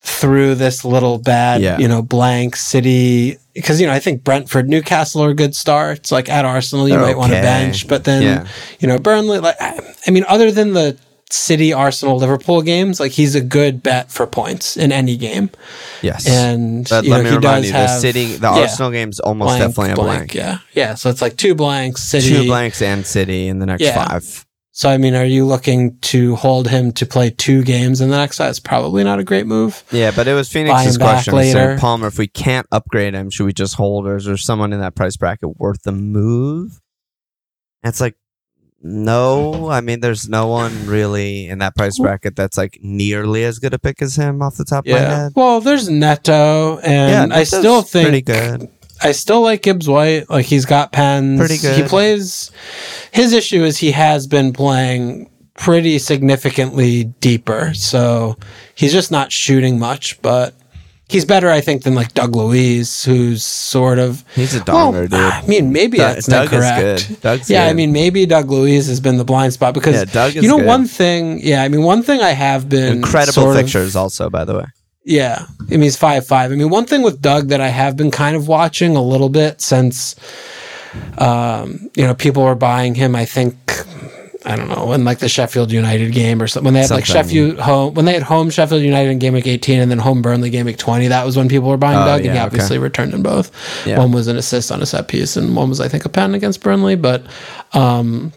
[0.02, 1.78] through this little bad, Yeah.
[1.78, 6.10] you know, blank city because you know, I think Brentford, Newcastle are good starts.
[6.10, 8.46] Like at Arsenal you They're might want to bench, but then yeah,
[8.78, 10.98] you know, Burnley like I I mean other than the
[11.32, 15.50] City, Arsenal, Liverpool games, like he's a good bet for points in any game.
[16.02, 16.28] yes.
[16.28, 18.60] And but you let know, me he remind does you, the have City, the yeah,
[18.62, 20.34] Arsenal game's almost definitely a blank.
[20.34, 20.94] Yeah, yeah.
[20.94, 22.28] So it's like two blanks, City.
[22.30, 24.04] Two blanks and City in the next Yeah.
[24.06, 24.46] five.
[24.72, 28.16] So I mean, are you looking to hold him to play two games in the
[28.16, 28.38] next?
[28.38, 29.82] That's probably not a great move.
[29.92, 31.34] Yeah, but it was Phoenix's question.
[31.52, 31.76] So.
[31.78, 34.80] Palmer, if we can't upgrade him, should we just hold, or is there someone in
[34.80, 36.80] that price bracket worth the move?
[37.82, 38.14] And it's like,
[38.82, 39.70] no.
[39.70, 43.74] I mean, there's no one really in that price bracket that's like nearly as good
[43.74, 45.16] a pick as him off the top of my Yeah.
[45.24, 45.32] head.
[45.36, 48.68] Well, there's Neto, and I still think pretty good.
[49.02, 50.28] I still like Gibbs White.
[50.28, 51.38] Like he's got pens.
[51.40, 51.76] Pretty good.
[51.80, 52.50] He plays.
[53.12, 58.36] His issue is he has been playing pretty significantly deeper, so
[58.74, 60.20] he's just not shooting much.
[60.22, 60.54] But
[61.11, 64.25] he's better, I think, than like Doug Luiz, who's sort of.
[64.35, 67.09] He's a Well, donger, I mean, maybe Doug- that's Doug is incorrect.
[67.09, 67.20] good.
[67.20, 70.37] Doug's yeah, I mean, maybe Doug Luiz has been the blind spot because Yeah, Doug
[70.37, 70.66] is you know good.
[70.66, 71.40] one thing.
[71.42, 74.55] Yeah, I mean, one thing I have been Incredible sort of- pictures, also, by the
[74.59, 74.64] way.
[75.05, 76.53] yeah, I mean he's five five.
[76.53, 79.29] I mean one thing with Doug that I have been kind of watching a little
[79.31, 80.14] bit since,
[81.18, 83.14] um, you know, people were buying him.
[83.16, 83.57] I think
[84.44, 87.05] I don't know when like the Sheffield United game or something when they had like
[87.05, 90.22] Sheffield home when they had home Sheffield United in game week eighteen and then home
[90.22, 91.09] Burnley game week twenty.
[91.09, 93.50] That was when people were buying Oh, Doug, and he yeah, obviously returned in both.
[93.87, 93.98] Yeah.
[93.98, 96.35] One was an assist on a set piece, and one was I think a pen
[96.35, 97.24] against Burnley, but.
[97.72, 98.33] um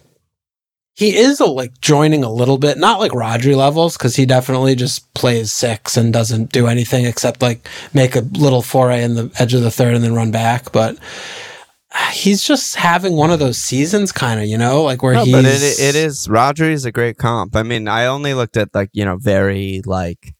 [0.95, 4.75] he is a, like joining a little bit, not like Rodri levels, because he definitely
[4.75, 9.31] just plays six and doesn't do anything except like make a little foray in the
[9.39, 10.71] edge of the third and then run back.
[10.71, 10.99] But
[12.11, 15.33] he's just having one of those seasons, kind of, you know, like where No, he's.
[15.33, 17.55] but it, it is Rodri is a great comp.
[17.55, 20.33] I mean, I only looked at like you know very like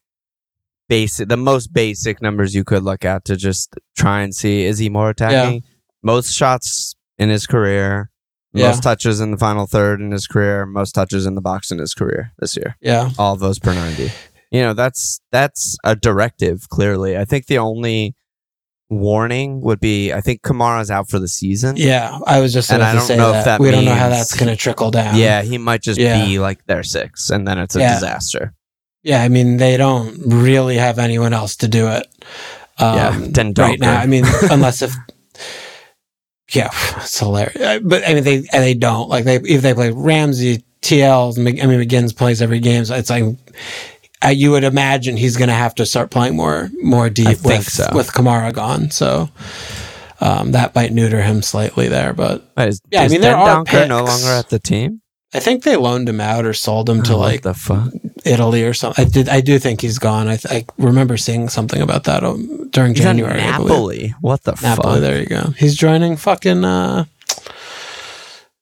[0.88, 4.78] basic, the most basic numbers you could look at to just try and see is
[4.78, 5.62] he more attacking?
[6.02, 8.10] Most shots in his career,
[8.52, 8.68] Yeah.
[8.68, 11.78] most touches in the final third in his career, most touches in the box in
[11.78, 12.76] his career this year.
[12.80, 13.10] Yeah.
[13.18, 14.10] All of those per ninety.
[14.50, 16.68] You know that's that's a directive.
[16.68, 18.14] Clearly, I think the only
[18.94, 21.76] warning would be I think Kamara's out for the season.
[21.76, 22.18] Yeah.
[22.26, 23.44] I was just And I don't know if that.
[23.44, 25.16] that we don't know how that's going to trickle down.
[25.16, 26.24] Yeah, he might just Yeah.
[26.24, 27.94] be like their six, and then it's a Yeah.
[27.94, 28.54] disaster.
[29.02, 29.22] Yeah.
[29.22, 32.06] I mean, they don't really have anyone else to do it.
[32.78, 34.00] Um, Yeah, then right now.
[34.00, 34.92] I mean, unless if.
[36.52, 37.80] Yeah, it's hilarious.
[37.82, 41.38] But I mean, they and they don't like they if they play Ramsey, TLs.
[41.38, 42.84] Mc- I mean, McGinn's plays every game.
[42.84, 43.24] So it's like
[44.24, 47.34] uh, you would imagine he's going to have to start playing more more deep I
[47.34, 47.88] think with so.
[47.94, 48.90] with Kamara gone.
[48.90, 49.28] So
[50.20, 52.12] um, that might neuter him slightly there.
[52.12, 55.00] But Wait, is, Yeah, I mean, there are no longer at the team?
[55.36, 57.90] I think they loaned him out or sold him to Oh, what like the fuck?
[58.24, 59.04] Italy or something.
[59.04, 59.28] I did.
[59.28, 60.28] I do think he's gone.
[60.28, 63.38] I, th- I remember seeing something about that um, during He's January.
[63.38, 64.14] Napoli.
[64.20, 64.94] What the Napoli.
[64.94, 65.00] fuck?
[65.00, 65.50] There you go.
[65.58, 67.06] He's joining fucking uh,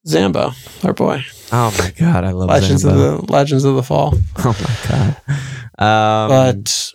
[0.07, 1.25] Zambo, our boy.
[1.53, 3.21] Oh my god, I love Legends Zambo.
[3.21, 4.15] of the Legends of the Fall.
[4.39, 5.17] Oh my god.
[5.79, 6.93] Um, But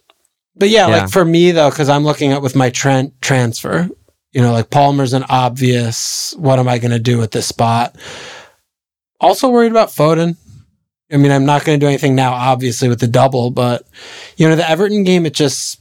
[0.56, 0.98] but yeah, yeah.
[1.02, 3.88] like for me though, because I'm looking at with my tran transfer.
[4.34, 6.34] You know, like Palmer's an obvious.
[6.38, 7.96] What am I going to do at this spot?
[9.20, 10.36] Also worried about Foden.
[11.12, 13.84] I mean, I'm not going to do anything now, obviously, with the double, but
[14.36, 15.80] you know, the Everton game, it just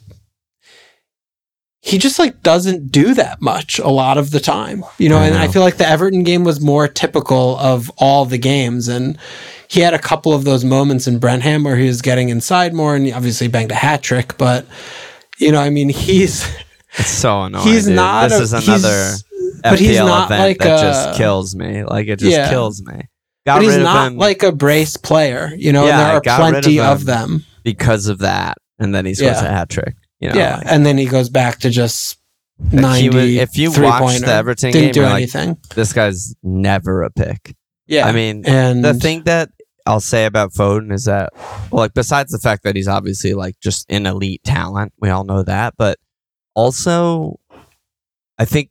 [1.87, 4.85] he just like doesn't do that much a lot of the time.
[4.99, 8.25] You know, I and I feel like the Everton game was more typical of all
[8.25, 9.17] the games and
[9.69, 12.97] he had a couple of those moments in Brenham where he was getting inside more
[12.97, 14.67] and he obviously banged a hat trick, but
[15.39, 16.45] you know, I mean, he's
[16.99, 17.65] it's so annoying.
[17.69, 17.95] he's dude.
[17.97, 19.13] not This a- is he's- another
[19.63, 21.85] but FPL he's not event like that a- just kills me.
[21.85, 22.51] Like it just Yeah.
[22.51, 23.03] kills me.
[23.47, 26.15] Got but he's not him like a brace player, you know, Yeah, and there are
[26.51, 27.45] rid of plenty of, them.
[27.63, 29.45] because of that, and then he scores Yeah.
[29.45, 29.95] a hat trick.
[30.21, 32.19] You know, yeah, like, and then he goes back to just
[32.59, 32.77] Like, he
[33.09, 33.09] ninety.
[33.17, 35.59] was- if you watched the Everton didn't game, do like, anything.
[35.75, 37.55] this guy's never a pick.
[37.87, 39.51] yeah, I mean, and the thing that
[39.85, 41.31] I'll say about Foden is that,
[41.71, 45.25] well, like besides the fact that he's obviously like just an elite talent, we all
[45.25, 45.99] know that, but
[46.55, 47.39] also,
[48.39, 48.71] I think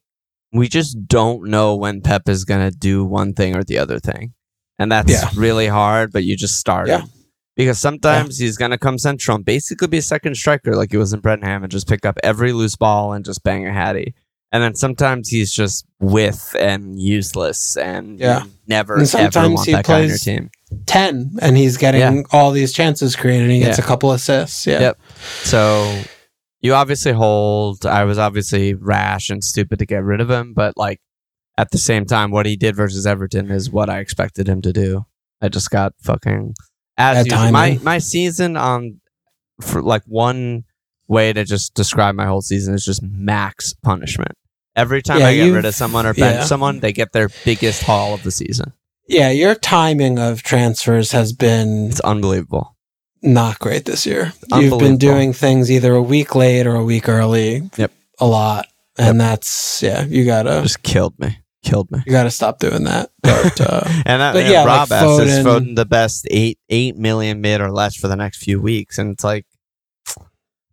[0.51, 4.33] we just don't know when Pep is gonna do one thing or the other thing,
[4.79, 5.29] and that's Yeah.
[5.35, 6.11] really hard.
[6.11, 7.03] But you just start Yeah.
[7.55, 11.13] Because sometimes he's gonna come central and basically be a second striker like he was
[11.13, 14.13] in Brenham and just pick up every loose ball and just bang a hattie.
[14.51, 18.43] And then sometimes he's just with and useless and Yeah.
[18.67, 20.49] never And ever sometimes want he that guy on your plays- team.
[20.85, 22.21] ten, and he's getting Yeah.
[22.31, 23.43] all these chances created.
[23.43, 23.83] and He gets Yeah.
[23.83, 24.65] a couple assists.
[24.67, 24.99] Yeah, Yep.
[25.43, 26.01] So
[26.61, 27.85] you obviously hold.
[27.85, 30.99] I was obviously rash and stupid to get rid of him, but like
[31.57, 34.71] at the same time, what he did versus Everton is what I expected him to
[34.73, 35.05] do.
[35.41, 36.53] I just got fucking
[36.97, 37.51] as usual.
[37.51, 38.99] My my season on
[39.61, 40.63] for like one
[41.07, 44.33] way to just describe my whole season is just max punishment.
[44.75, 46.43] Every time Yeah, I get rid of someone or bench yeah.
[46.45, 48.73] someone, they get their biggest haul of the season.
[49.07, 49.29] yeah.
[49.29, 52.75] Your timing of transfers has been It's unbelievable.
[53.21, 54.33] not great this year.
[54.55, 57.69] You've been doing things either a week late or a week early.
[57.77, 57.91] Yep.
[58.19, 60.03] a lot, and that's yeah.
[60.05, 61.37] You gotta Just killed me.
[61.65, 61.99] Killed me.
[62.05, 63.09] you gotta stop doing that.
[63.23, 66.27] But uh, And that, But yeah, yeah, like Rob asked, is Foden- Foden the best
[66.31, 68.97] eight eight million mid or less for the next few weeks?
[68.99, 69.45] And it's like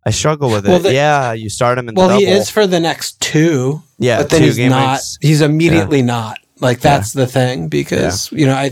[0.05, 0.83] I struggle with it.
[0.83, 3.81] The- yeah, you start him in well, the he is for the next two.
[3.97, 4.91] yeah, but then two he's not.
[4.93, 5.17] weeks.
[5.21, 6.37] He's immediately not.
[6.59, 8.71] Like that's the thing because you know, I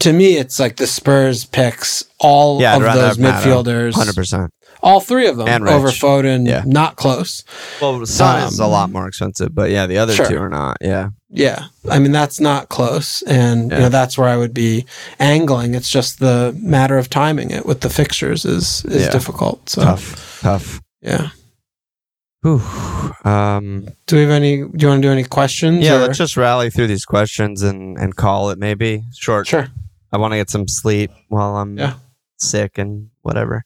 [0.00, 4.52] to me it's like the Spurs picks all Yeah, of those midfielders, Hundred percent.
[4.82, 6.00] All three of them And over Rich.
[6.00, 6.46] Foden.
[6.48, 6.62] Yeah.
[6.66, 7.44] not close.
[7.80, 10.26] Well, Son is a Um, lot more expensive, but yeah, the other Sure.
[10.28, 10.76] two are not.
[10.80, 13.76] Yeah, Yeah, I mean that's not close, and Yeah.
[13.76, 14.84] you know that's where I would be
[15.18, 15.74] angling.
[15.74, 19.10] It's just the matter of timing it with the fixtures is is Yeah.
[19.10, 19.68] difficult.
[19.70, 20.80] So tough, tough.
[21.02, 21.28] yeah.
[22.42, 22.62] Whew.
[23.24, 24.56] Um, Do we have any?
[24.56, 25.84] Do you want to do any questions?
[25.84, 29.46] yeah, or- let's just rally through these questions and and call it maybe short.
[29.46, 29.68] sure.
[30.12, 31.94] I want to get some sleep while I'm Yeah.
[32.38, 33.62] sick and whatever.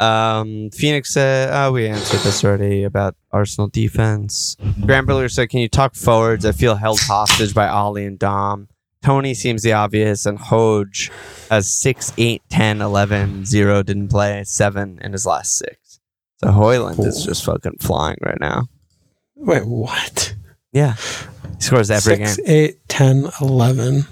[0.00, 4.56] Um, Phoenix said, oh, we answered this already about Arsenal defense.
[4.84, 6.44] Graham Briller said, can you talk forwards?
[6.44, 8.68] I feel held hostage by Ollie and Dom.
[9.02, 11.10] Toney seems the obvious, and Hoj
[11.50, 16.00] has 6, 8, 10, 11, 0, didn't play, 7 in his last six.
[16.42, 18.66] So Højlund is just fucking flying right now.
[19.36, 20.34] Wait, what?
[20.72, 20.94] Yeah.
[21.56, 22.46] He scores every Six, game.
[22.48, 24.04] eight, 10, 11,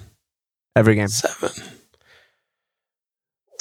[0.76, 1.08] Every game.
[1.08, 1.50] 7.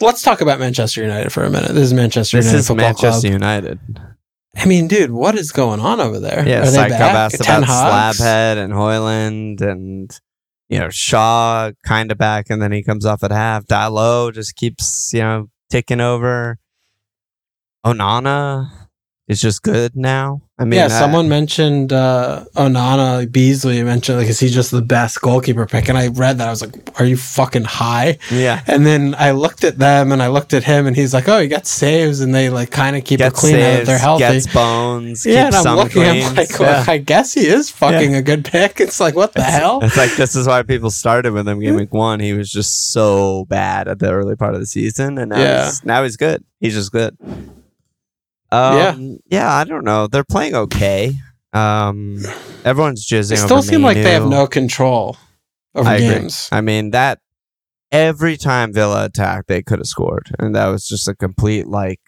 [0.01, 1.73] Let's talk about Manchester United for a minute.
[1.73, 3.33] This is Manchester This United is Football Manchester Club.
[3.33, 3.79] United.
[4.55, 6.45] I mean, dude, what is going on over there?
[6.47, 7.15] Yeah, Are they Psycho back?
[7.33, 8.19] asked Ten about Hogs?
[8.19, 10.19] Slabhead and Højlund and
[10.69, 13.65] you know Shaw kind of back, and then he comes off at half.
[13.65, 16.57] Dalot just keeps you know ticking over.
[17.85, 18.80] Onana
[19.27, 20.41] is just good now.
[20.59, 24.81] I mean, yeah, I- someone mentioned uh, Onana Beasley mentioned like, is he just the
[24.81, 25.89] best goalkeeper pick?
[25.89, 28.17] And I read that I was like, are you fucking high?
[28.29, 31.27] yeah, And then I looked at them and I looked at him and he's like,
[31.29, 33.75] oh, he got saves and they like kind of keep it gets clean now that
[33.77, 34.19] saves, they're healthy.
[34.21, 35.25] gets bones.
[35.25, 38.79] yeah, and I'm looking, I'm like, well, I guess he is fucking a good pick.
[38.81, 39.79] It's like, what the hell?
[39.83, 42.19] It's like this is why people started with him game week one.
[42.19, 45.65] He was just so bad at the early part of the season, and now Yeah.
[45.65, 46.43] he's, now he's good.
[46.59, 47.17] He's just good.
[48.51, 48.97] Um, Yeah.
[49.29, 50.07] yeah, I don't know.
[50.07, 51.13] They're playing okay.
[51.53, 52.19] Um,
[52.65, 53.29] everyone's jizzing.
[53.29, 55.17] They still over seem like they have no control
[55.75, 56.07] over I agree.
[56.07, 56.47] games.
[56.51, 57.19] I mean that
[57.91, 61.99] every time Villa attacked, they could have scored, and that was just a complete like.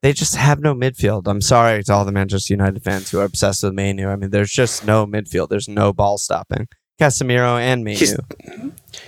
[0.00, 1.26] They just have no midfield.
[1.26, 4.08] I'm sorry to all the Manchester United fans who are obsessed with Mainoo.
[4.08, 5.48] I mean, there's just no midfield.
[5.48, 6.68] There's no ball stopping.
[7.00, 7.98] Casemiro and Mainoo.
[7.98, 8.16] He's-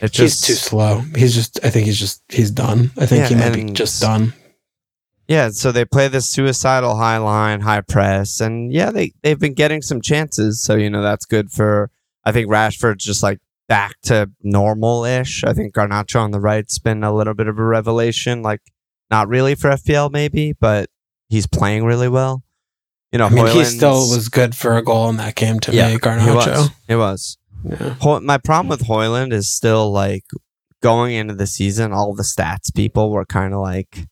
[0.02, 0.98] It's He's just too slow.
[1.14, 2.90] He's just, I think he's just, he's done.
[2.96, 4.32] I think Yeah, he might be just done.
[5.30, 5.50] Yeah.
[5.50, 9.80] So they play this suicidal high line, high press, and yeah, they they've been getting
[9.80, 10.60] some chances.
[10.60, 11.90] So you know that's good for.
[12.24, 15.44] I think Rashford's just like back to normal ish.
[15.44, 18.42] I think Garnacho on the right's been a little bit of a revelation.
[18.42, 18.60] Like
[19.10, 20.90] not really for FPL maybe, but
[21.28, 22.42] he's playing really well.
[23.12, 25.72] You know, I mean, he still was good for a goal in that game to
[25.72, 26.34] Yeah, me, He Garnacho.
[26.34, 26.70] was.
[26.88, 27.38] It was.
[27.64, 27.94] Yeah.
[28.00, 30.24] Ho- my problem with Højlund is still like
[30.82, 34.06] going into the season, all the stats people were kind of like,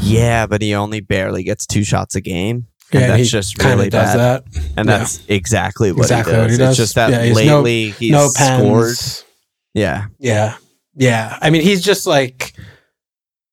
[0.00, 2.66] yeah, but he only barely gets two shots a game.
[2.92, 4.18] And Yeah, that's he just really bad.
[4.18, 4.44] that.
[4.76, 4.98] And Yeah.
[4.98, 6.70] that's exactly what Exactly he what he does.
[6.70, 8.60] It's just that Yeah, he's no- lately he's no pens.
[8.60, 9.24] scored.
[9.72, 10.06] Yeah.
[10.18, 10.56] Yeah.
[10.94, 11.38] Yeah.
[11.40, 12.52] I mean, he's just like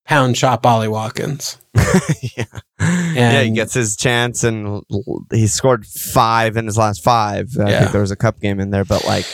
[0.05, 1.57] pound shot Ollie Watkins.
[2.37, 2.43] yeah.
[2.79, 4.83] yeah, he gets his chance and
[5.31, 7.49] he scored five in his last five.
[7.59, 7.79] I Yeah.
[7.79, 9.25] think there was a cup game in there, but like,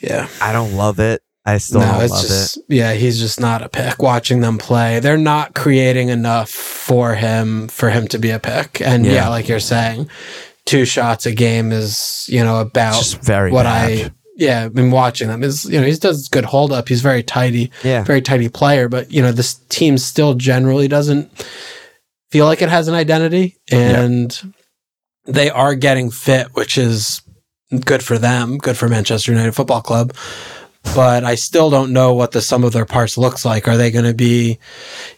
[0.00, 0.26] Yeah.
[0.40, 1.22] I don't love it.
[1.44, 2.64] I still no, it's love just it.
[2.68, 4.00] yeah, he's just not a pick.
[4.00, 8.80] Watching them play, they're not creating enough for him for him to be a pick.
[8.80, 9.28] And yeah, Yeah.
[9.28, 10.08] like you're saying,
[10.66, 13.90] two shots a game is you know about just very what bad.
[13.90, 16.88] I yeah been watching them is you know he does good hold up.
[16.88, 18.04] He's very tidy, yeah.
[18.04, 18.88] very tidy player.
[18.88, 21.28] But you know this team still generally doesn't
[22.30, 24.54] feel like it has an identity, and
[25.26, 27.20] they are getting fit, which is
[27.84, 30.14] good for them, good for Manchester United Football Club.
[30.94, 33.66] But I still don't know what the sum of their parts looks like.
[33.68, 34.58] Are they going to be,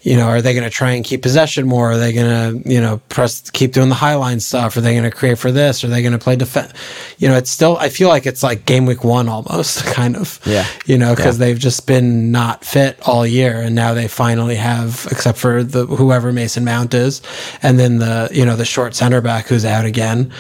[0.02, 1.92] you know, are they going to try and keep possession more?
[1.92, 4.76] Are they going to, you know, press, keep doing the high line stuff?
[4.76, 5.82] Are they going to create for this?
[5.82, 6.72] Are they going to play defense?
[7.18, 10.38] You know, it's still, I feel like it's like game week one almost, kind of
[10.44, 10.66] Yeah.
[10.86, 15.08] you know, because they've just been not fit all year, and now they finally have,
[15.10, 17.22] except for the whoever Mason Mount is,
[17.62, 20.30] and then the you know the short center back who's out again.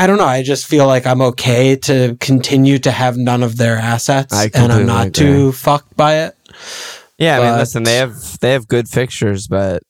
[0.00, 0.24] I don't know.
[0.24, 4.72] I just feel like I'm okay to continue to have none of their assets, and
[4.72, 5.12] I'm not agree.
[5.12, 6.36] too fucked by it.
[7.18, 9.82] Yeah, I mean, listen, they have they have good fixtures, but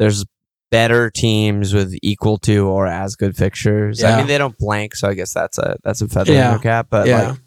[0.00, 0.24] there's
[0.72, 4.02] better teams with equal to or as good fixtures.
[4.02, 6.46] I mean, they don't blank, so I guess that's a that's a feather Yeah.
[6.46, 6.88] in their cap.
[6.90, 7.38] But yeah, like,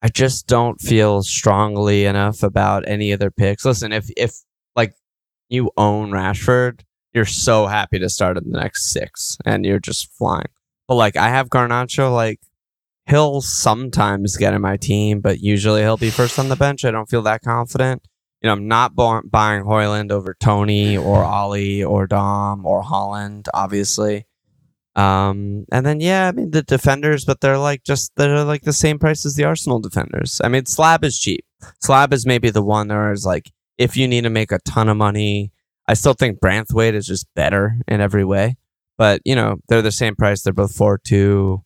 [0.00, 3.62] I just don't feel strongly enough about any of their picks.
[3.66, 4.32] Listen, if if
[4.74, 4.94] like
[5.50, 6.80] you own Rashford,
[7.12, 10.46] you're so happy to start in the next six, and you're just flying.
[10.88, 12.40] But like, I have Garnacho, like.
[13.06, 16.84] He'll sometimes get in my team, but usually he'll be first on the bench.
[16.84, 18.02] I don't feel that confident
[18.42, 23.46] you know, I'm not bu- buying Højlund over Toney or Ollie or Dom or Haaland,
[23.52, 24.26] obviously.
[24.94, 28.72] Um, and then yeah, I mean the defenders, but they're like just they're like the
[28.72, 30.40] same price as the Arsenal defenders.
[30.42, 31.44] I mean, Slab is cheap.
[31.80, 34.88] Slab is maybe the one there is like if you need to make a ton
[34.88, 35.52] of money.
[35.90, 38.58] I still think Branthwaite is just better in every way,
[38.98, 40.42] but you know they're the same price.
[40.42, 41.62] They're both four two.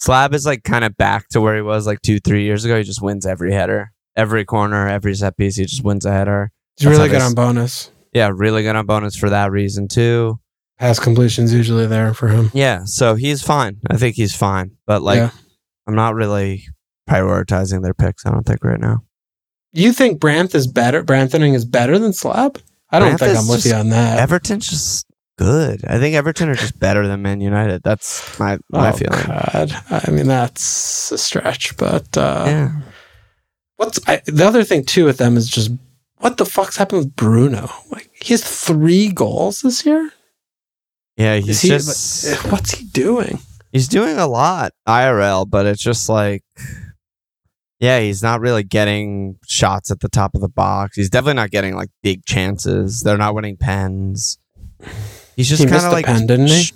[0.00, 2.78] Slab is like kind of back to where he was like two three years ago.
[2.78, 6.50] He just wins every header every corner, every set piece, he just wins a header.
[6.76, 7.90] he's That's really good on bonus.
[8.12, 10.40] Yeah, really good on bonus for that reason too.
[10.78, 12.50] Pass completions usually there for him.
[12.52, 13.80] Yeah, so he's fine.
[13.88, 15.30] I think he's fine, but like, Yeah.
[15.86, 16.66] I'm not really
[17.08, 18.26] prioritizing their picks.
[18.26, 19.04] I don't think right now.
[19.72, 21.02] You think Branth is better?
[21.02, 22.60] Branthening is better than Slab?
[22.90, 24.18] I don't Branth think I'm with you on that.
[24.18, 25.06] Everton's just
[25.38, 25.84] good.
[25.86, 27.82] I think Everton are just better than Man United.
[27.82, 29.24] That's my my oh, feeling.
[29.24, 29.72] God.
[29.90, 32.72] I mean, that's a stretch, but uh, Yeah,
[33.76, 35.70] what's I, the other thing too with them is just
[36.18, 37.70] what the fuck's happened with Bruno?
[37.90, 40.10] Like he has three goals this year.
[41.16, 41.36] yeah.
[41.36, 43.38] He's he, just what's he doing?
[43.72, 46.42] he's doing a lot IRL, but it's just like,
[47.80, 50.96] yeah, he's not really getting shots at the top of the box.
[50.96, 53.02] He's definitely not getting like big chances.
[53.02, 54.38] They're not winning pens.
[55.38, 56.72] He's just He kind of a like pen, didn't he?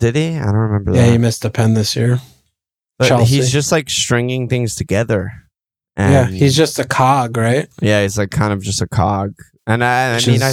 [0.00, 0.36] Did he?
[0.36, 1.12] I don't remember Yeah, that.
[1.12, 2.20] he missed a pen this year.
[2.98, 3.36] but Chelsea.
[3.36, 5.30] he's just like stringing things together.
[5.98, 7.68] yeah, he's just a cog, right?
[7.82, 9.34] yeah, he's like kind of just a cog.
[9.66, 10.52] And I, I Which mean, I,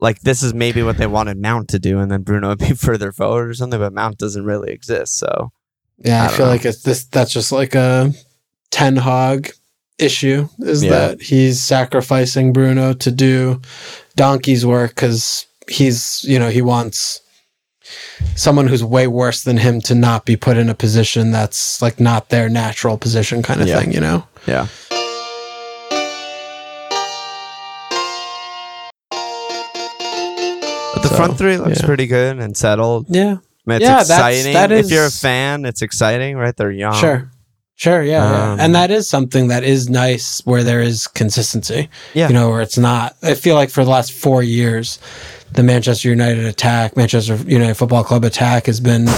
[0.00, 2.74] like this is maybe what they wanted Mount to do, and then Bruno would be
[2.74, 3.80] further forward or something.
[3.80, 5.50] But Mount doesn't really exist, so
[5.98, 6.52] yeah, I I, feel know.
[6.52, 7.04] like it's this.
[7.06, 8.12] That's just like a
[8.70, 9.50] ten Hag
[9.98, 10.48] issue.
[10.60, 10.90] Is Yeah.
[10.90, 13.60] that he's sacrificing Bruno to do
[14.16, 17.20] donkey's work because he's you know he wants
[18.36, 21.98] someone who's way worse than him to not be put in a position that's like
[22.00, 23.80] not their natural position kind of Yeah.
[23.80, 23.92] thing.
[23.92, 24.26] You know.
[24.46, 24.66] yeah.
[30.94, 31.86] But the So, front three looks yeah.
[31.86, 33.06] pretty good and settled.
[33.08, 33.22] Yeah.
[33.22, 34.52] I mean, it's Yeah, that's- exciting.
[34.54, 36.54] that if you're a fan, it's exciting, right?
[36.56, 36.94] They're young.
[36.94, 37.30] Sure.
[37.82, 38.52] Sure, yeah, yeah.
[38.52, 41.88] Um, And that is something that is nice where there is consistency.
[42.14, 42.28] Yeah.
[42.28, 45.00] You know, where it's not I feel like for the last 4 years
[45.50, 49.08] the Manchester United attack, Manchester United Football Club attack has been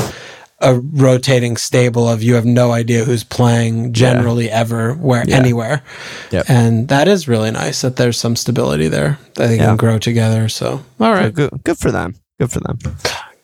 [0.61, 5.37] a rotating stable of you have no idea who's playing generally ever where Yeah.
[5.37, 5.83] anywhere.
[6.31, 6.45] Yep.
[6.49, 9.67] And that is really nice that there's some stability there that they Yeah.
[9.67, 10.49] can grow together.
[10.49, 11.27] So, all right.
[11.27, 12.15] So good, good for them.
[12.41, 12.79] Good for them.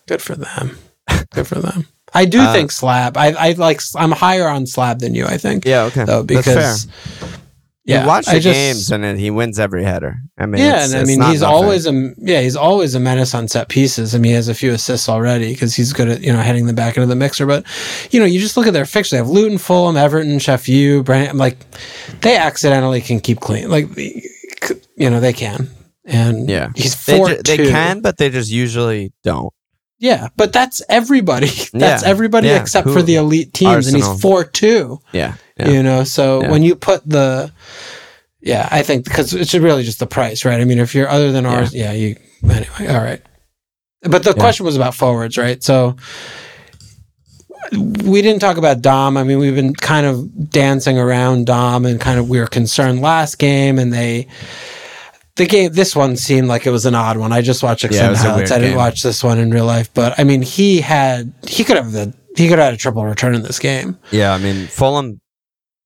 [0.07, 0.77] Good for them.
[1.35, 1.85] Good for them.
[2.13, 3.15] I do Uh, think Slab.
[3.17, 3.81] I, I like.
[3.95, 5.25] I'm higher on Slab than you.
[5.25, 5.65] I think.
[5.65, 6.03] Yeah, okay.
[6.05, 7.29] though That's because fair.
[7.85, 10.17] yeah, you watch the just- games and then he wins every header.
[10.37, 11.43] I mean, yeah, and I mean he's nothing.
[11.43, 14.13] always a yeah he's always a menace on set pieces.
[14.13, 16.65] I mean he has a few assists already because he's good at you know heading
[16.65, 17.45] them back into the mixer.
[17.45, 17.65] But
[18.11, 19.15] you know you just look at their fixture.
[19.15, 21.37] They have Luton, Fulham, Everton, Sheffield, U, Brand.
[21.37, 21.57] Like
[22.21, 23.69] they accidentally can keep clean.
[23.69, 25.69] Like you know they can.
[26.03, 26.71] And Yeah.
[26.75, 29.53] he's They, ju- they can, but they just usually don't.
[30.01, 31.45] Yeah, but that's everybody.
[31.73, 32.59] That's Yeah, everybody yeah.
[32.59, 34.99] except for the elite teams, and he's four two.
[35.11, 35.69] Yeah, yeah.
[35.69, 37.51] you know so when you put the
[38.41, 40.59] yeah i think because it's really just the price right?
[40.59, 43.21] I mean if you're other than ours yeah, you anyway all right.
[44.01, 45.61] But the question was about forwards right?
[45.61, 45.95] So
[47.71, 49.15] we didn't talk about dom.
[49.17, 53.01] I mean we've been kind of dancing around dom and kind of we were concerned
[53.01, 54.27] last game and they
[55.41, 58.11] the game this one seemed like it was an odd one i just watched Yeah,
[58.11, 58.77] it a highlights i didn't game.
[58.77, 62.13] watch this one in real life but i mean he had he could have the
[62.37, 65.19] he could have had a triple return in this game Yeah, I mean, Fulham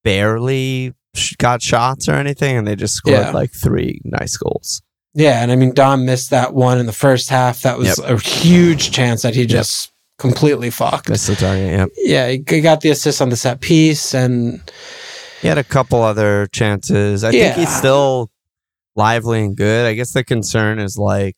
[0.04, 0.94] barely
[1.38, 3.32] got shots or anything, and they just scored Yeah.
[3.32, 4.82] like three nice goals.
[5.14, 7.62] Yeah, and I mean Dom missed that one in the first half.
[7.62, 8.10] That was Yep.
[8.10, 11.10] a huge chance that he just completely fucked.
[11.10, 11.72] Missed the target.
[11.72, 11.90] Yep.
[11.98, 14.62] Yeah, he got the assist on the set piece, and
[15.42, 17.24] He had a couple other chances.
[17.24, 17.78] I think he's Yeah.
[17.78, 18.30] still
[18.96, 19.86] lively and good.
[19.86, 21.38] I guess the concern is like,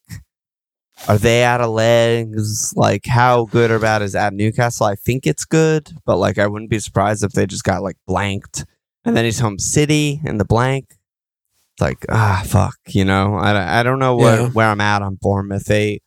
[1.08, 2.74] are they out of legs?
[2.76, 4.86] Like, how good or bad is at Newcastle?
[4.88, 7.98] I think it's good, but like, I wouldn't be surprised if they just got like
[8.08, 8.66] blanked.
[9.06, 10.86] And then he's home City in the blank.
[10.90, 13.36] It's like, ah, fuck, you know.
[13.36, 14.50] I, I don't know where, Yeah.
[14.50, 15.66] where I'm at on Bournemouth.
[15.66, 16.00] They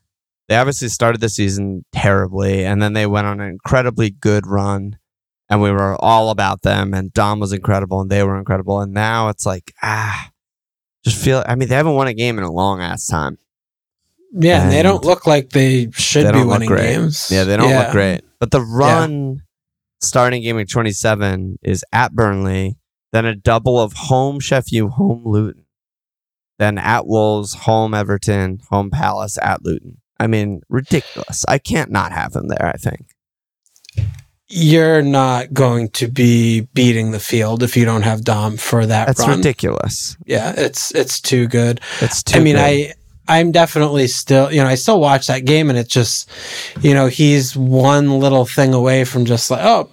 [0.48, 4.96] they obviously started the season terribly, and then they went on an incredibly good run
[5.48, 8.92] and we were all about them and Dom was incredible and they were incredible and
[8.92, 10.30] now it's like ah
[11.04, 13.38] just feel I mean they haven't won a game in a long ass time.
[14.32, 17.30] yeah, and they don't look like they should They be winning games.
[17.30, 18.22] Yeah, they don't look great.
[18.38, 19.42] But the run
[20.00, 22.78] starting game week 27 is at Burnley,
[23.12, 25.64] then a double of home Sheffield, home Luton.
[26.58, 29.98] Then at Wolves, home Everton, home Palace, at Luton.
[30.18, 31.44] I mean, ridiculous.
[31.48, 33.09] I can't not have him there, I think.
[34.52, 39.06] You're not going to be beating the field if you don't have Dom for that
[39.06, 39.36] That's run.
[39.38, 40.16] ridiculous.
[40.26, 41.80] Yeah, it's it's too good.
[42.00, 42.62] It's too I mean, good.
[42.62, 42.94] I
[43.28, 46.28] I'm definitely still, you know, I still watch that game and it's just,
[46.80, 49.88] you know, he's one little thing away from just like, oh,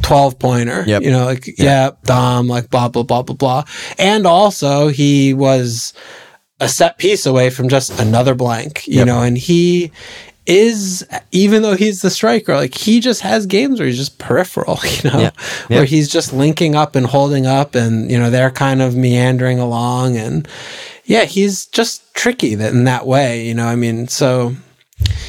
[0.00, 1.02] 12 pointer, Yep.
[1.02, 3.64] you know, like, yeah, Dom, like blah, blah, blah, blah, blah.
[3.98, 5.92] And also he was
[6.58, 9.06] a set piece away from just another blank, you Yep.
[9.08, 9.92] know, and he
[10.46, 14.78] is, even though he's the striker, like he just has games where he's just peripheral,
[14.84, 15.30] you know, Yeah.
[15.68, 19.58] where he's just linking up and holding up and, you know, they're kind of meandering
[19.60, 20.48] along and,
[21.04, 23.66] yeah, he's just tricky that in that way, you know.
[23.66, 24.54] I mean, so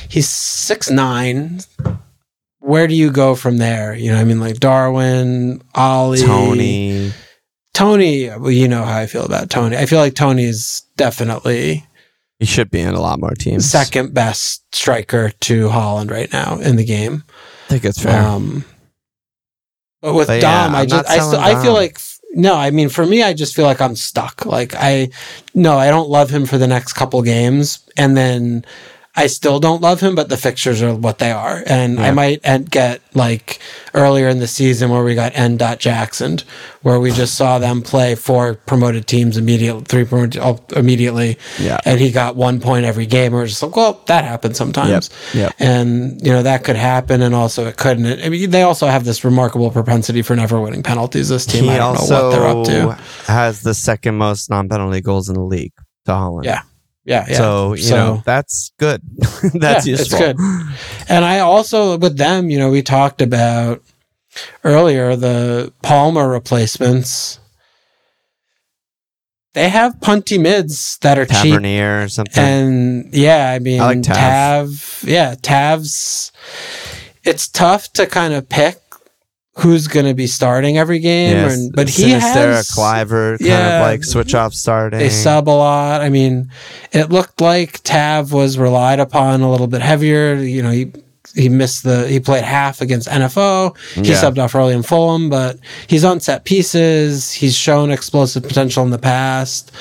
[0.09, 1.61] he's six nine.
[2.59, 3.95] Where do you go from there?
[3.95, 7.11] You know, I mean, like Darwin, Ollie, Toney.
[7.73, 8.29] Toney.
[8.29, 9.75] Well, you know how I feel about Toney.
[9.77, 11.85] I feel like Toney is definitely
[12.41, 13.69] He should be in a lot more teams.
[13.69, 17.23] second best striker to Haaland right now in the game.
[17.29, 18.19] I think it's fair.
[18.19, 18.65] Um,
[20.01, 21.99] but with But Dom, I I'm just I still selling I feel like
[22.33, 24.43] no, I mean for me, I just feel like I'm stuck.
[24.43, 25.11] Like I
[25.53, 28.65] no, I don't love him for the next couple games, and then
[29.13, 31.61] I still don't love him, but the fixtures are what they are.
[31.65, 33.59] And I might get like
[33.93, 35.57] earlier in the season where we got N.
[35.57, 36.39] Jackson,
[36.81, 41.37] where we just saw them play four promoted teams immediately, three promoted oh, immediately.
[41.59, 41.79] Yeah.
[41.83, 43.33] And he got one point every game.
[43.33, 45.09] We're just like, well, that happens sometimes.
[45.33, 45.55] Yep.
[45.59, 47.21] And, you know, that could happen.
[47.21, 48.23] And also it couldn't.
[48.23, 51.27] I mean, they also have this remarkable propensity for never winning penalties.
[51.27, 53.03] This team, I don't also know what they're up to.
[53.31, 55.73] has the second most non-penalty goals in the league
[56.05, 56.45] to Haaland.
[56.45, 56.61] Yeah.
[57.03, 57.25] Yeah.
[57.27, 57.37] yeah.
[57.37, 59.01] So you know that's good.
[59.53, 60.19] that's Yeah, useful.
[60.19, 60.37] good.
[61.09, 63.81] And I also, with them, you know, we talked about
[64.63, 67.39] earlier the Palmer replacements.
[69.53, 71.51] They have punty mids that are cheap.
[71.51, 72.41] Tavernier or something.
[72.41, 74.15] And yeah, I mean, I like Tav.
[74.15, 75.03] Tav.
[75.05, 76.31] Yeah, Tav's.
[77.25, 78.80] It's tough to kind of pick
[79.57, 82.69] who's going to be starting every game, yes, but he has.
[82.71, 83.77] Kluivert, kind Yeah.
[83.77, 84.99] of like switch off starting.
[84.99, 86.01] They sub a lot.
[86.01, 86.49] I mean,
[86.93, 90.35] it looked like Tav was relied upon a little bit heavier.
[90.35, 90.91] You know, he
[91.35, 93.75] he missed the he played half against NFO.
[93.95, 94.21] He Yeah.
[94.21, 97.31] subbed off early in Fulham, but he's on set pieces.
[97.31, 99.71] He's shown explosive potential in the past.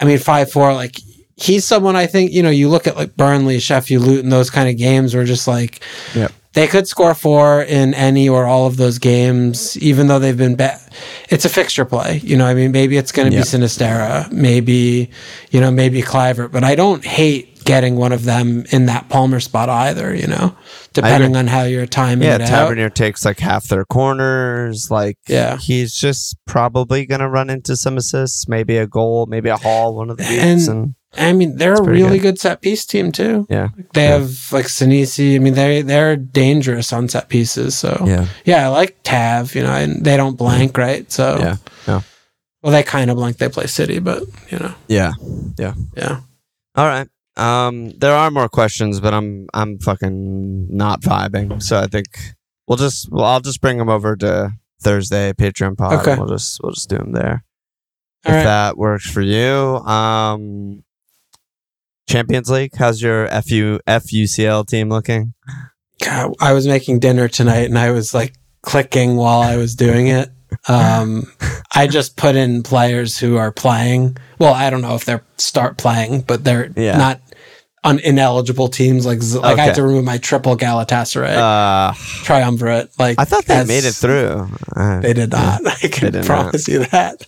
[0.00, 1.00] I mean, five four, like
[1.36, 4.68] he's someone I think, you know, you look at like Burnley, Sheffield, Luton, those kind
[4.68, 5.80] of games where just like
[6.14, 6.32] Yep.
[6.56, 10.56] They could score four in any or all of those games, even though they've been
[10.56, 10.80] bad.
[11.28, 12.20] It's a fixture play.
[12.24, 13.44] You know, I mean, maybe it's going to Yep.
[13.44, 15.10] be Sinisterra, maybe,
[15.50, 19.40] you know, maybe Kluivert, but I don't hate getting one of them in that Palmer
[19.40, 20.56] spot either, you know,
[20.94, 22.48] depending on how you're timing Yeah, it out.
[22.48, 24.88] Tavernier takes like half their corners.
[24.90, 25.58] Like, Yeah.
[25.58, 30.08] he's just probably gonna run into some assists, maybe a goal, maybe a haul one
[30.10, 30.68] of the weeks.
[30.68, 32.34] And- And, I mean, they're a really good.
[32.34, 32.40] good.
[32.40, 33.46] set piece team too.
[33.48, 34.18] yeah, They Yeah.
[34.18, 35.34] have like Senesi.
[35.34, 37.74] I mean, they they're dangerous on set pieces.
[37.76, 39.54] So yeah, yeah, I like Tav.
[39.54, 40.78] You know, and they don't blank, mm.
[40.78, 41.10] right?
[41.10, 41.56] So yeah,
[41.88, 42.00] yeah,
[42.62, 43.38] well, they kind of blank.
[43.38, 45.12] They play City, but you know, Yeah,
[45.58, 45.72] yeah.
[45.96, 46.20] yeah.
[46.76, 47.08] All right.
[47.36, 51.62] Um, there are more questions, but I'm I'm fucking not vibing.
[51.62, 52.06] So I think
[52.66, 56.00] we'll just well, I'll just bring them over to Thursday Patreon pod.
[56.00, 56.12] Okay.
[56.12, 57.44] and We'll just we'll just do them there
[58.24, 58.44] All if right.
[58.44, 59.44] that works for you.
[59.86, 60.82] Um,
[62.08, 62.72] Champions League.
[62.76, 65.34] How's your FU FUCL team looking?
[66.02, 70.06] God, I was making dinner tonight and I was like clicking while I was doing
[70.08, 70.30] it.
[70.68, 71.24] Um,
[71.74, 74.16] I just put in players who are playing.
[74.38, 76.96] Well, I don't know if they're start playing, but they're Yeah.
[76.96, 77.20] not
[77.86, 79.06] on ineligible teams.
[79.06, 82.90] Like, like I had to remove my triple Galatasaray Uh, triumvirate.
[82.98, 84.48] Like I thought they made it through.
[84.76, 85.60] Uh, They did not.
[85.66, 86.24] I can did not.
[86.26, 87.24] promise you that.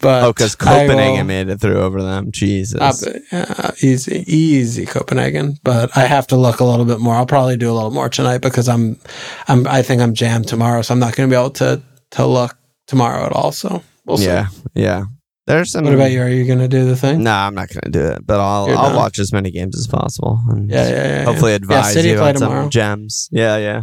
[0.00, 2.32] But Oh, because Copenhagen will- made it through over them.
[2.32, 2.80] Jesus.
[2.80, 2.96] Up,
[3.30, 5.58] yeah, easy, easy Copenhagen.
[5.62, 7.14] But I have to look a little bit more.
[7.14, 8.98] I'll probably do a little more tonight because I'm,
[9.46, 11.80] I'm, I think I'm jammed tomorrow, so I'm not going to be able to
[12.12, 12.56] to look
[12.88, 13.52] tomorrow at all.
[13.52, 14.24] So we'll see.
[14.26, 15.04] yeah, yeah.
[15.46, 15.84] There's some.
[15.84, 16.22] What about you?
[16.22, 17.24] Are you going to do the thing?
[17.24, 19.76] No, I'm not going to do it, but I'll You're I'll watch as many games
[19.76, 20.40] as possible.
[20.48, 21.24] And Yeah, yeah, yeah.
[21.24, 21.56] hopefully yeah.
[21.56, 22.62] advise City you on tomorrow.
[22.62, 23.28] some gems.
[23.32, 23.82] Yeah, yeah,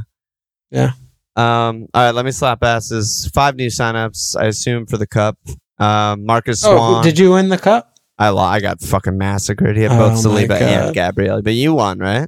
[0.71, 0.91] Yeah.
[1.35, 1.87] Um.
[1.93, 2.11] All right.
[2.15, 3.29] Let me slap asses.
[3.33, 4.35] Five new signups.
[4.39, 5.37] I assume for the cup.
[5.77, 6.25] Um.
[6.25, 7.03] Marcus Oh, Swan.
[7.03, 7.93] did you win the cup?
[8.17, 9.75] I li- I got fucking massacred.
[9.77, 10.93] He had Oh both my Saliba and God.
[10.93, 12.27] Gabriel, but you won, right?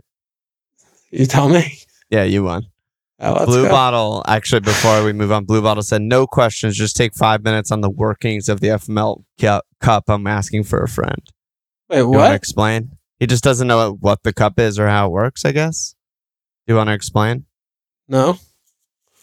[1.10, 1.80] You tell me.
[2.10, 2.68] Yeah, you won.
[3.24, 3.70] Oh, Blue go.
[3.70, 6.76] Bottle, actually, before we move on, Blue Bottle said, no questions.
[6.76, 9.24] Just take five minutes on the workings of the FML
[9.80, 10.04] cup.
[10.08, 11.22] I'm asking for a friend.
[11.90, 12.34] Wait, You what?
[12.34, 12.98] explain?
[13.20, 15.94] He just doesn't know what the cup is or how it works, I guess.
[16.66, 17.46] Do you want to explain?
[18.08, 18.40] No,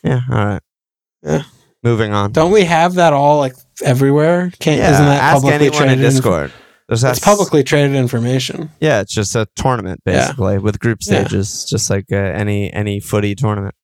[0.05, 0.63] Yeah, all right.
[1.23, 1.43] Yeah.
[1.83, 2.33] Moving on.
[2.33, 4.53] don't we have that all like everywhere?
[4.61, 6.05] Can't yeah, isn't that ask publicly anyone in traded?
[6.05, 6.53] inf- Discord.
[6.91, 8.71] Just it's publicly traded information.
[8.81, 10.13] Yeah, it's just a tournament Yeah.
[10.27, 11.21] basically with group Yeah.
[11.27, 13.75] stages, just like uh, any any footy tournament.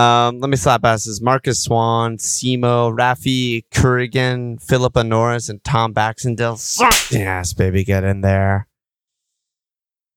[0.00, 1.20] Um, let me slap asses.
[1.20, 6.56] Marcus Swan, Simo, Rafi Kurrigan, Philippa Norris, and Tom Baxendale.
[6.56, 8.66] Suck the ass, baby, get in there.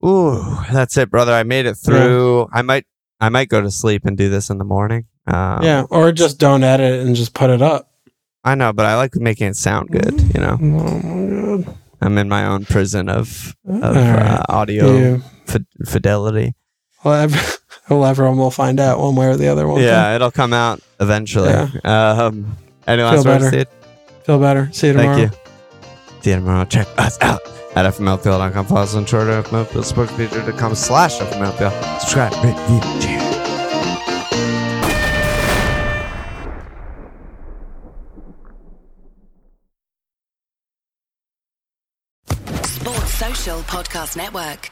[0.04, 1.32] Ooh, that's it, brother.
[1.32, 2.48] I made it through.
[2.52, 2.86] I might
[3.20, 5.06] I might go to sleep and do this in the morning.
[5.26, 7.90] Um, yeah, or just don't edit and just put it up.
[8.44, 10.20] I know, but I like making it sound good.
[10.34, 11.76] You know, Oh my god.
[12.02, 14.40] I'm in my own prison of of right.
[14.40, 16.54] uh, audio fi- fidelity.
[17.02, 17.28] well,
[17.88, 19.66] well, everyone will find out one way or the other.
[19.66, 21.50] Won't Yeah, it'll come out eventually.
[21.84, 22.56] Um,
[22.86, 23.48] any Feel last words, better.
[23.48, 23.66] Steve?
[23.66, 24.22] they?
[24.24, 24.68] Feel better.
[24.72, 25.16] See you tomorrow.
[25.16, 25.38] Thank you.
[26.22, 26.64] See you tomorrow.
[26.64, 27.40] Check us out
[27.76, 28.66] at fmlfpl.com.
[28.66, 32.00] Follow us on Twitter, fmlfpl, sportsfeature.com slash fmlfpl.
[32.00, 33.24] Subscribe, rate, review, cheers.
[42.64, 44.70] Sports Social Podcast Network.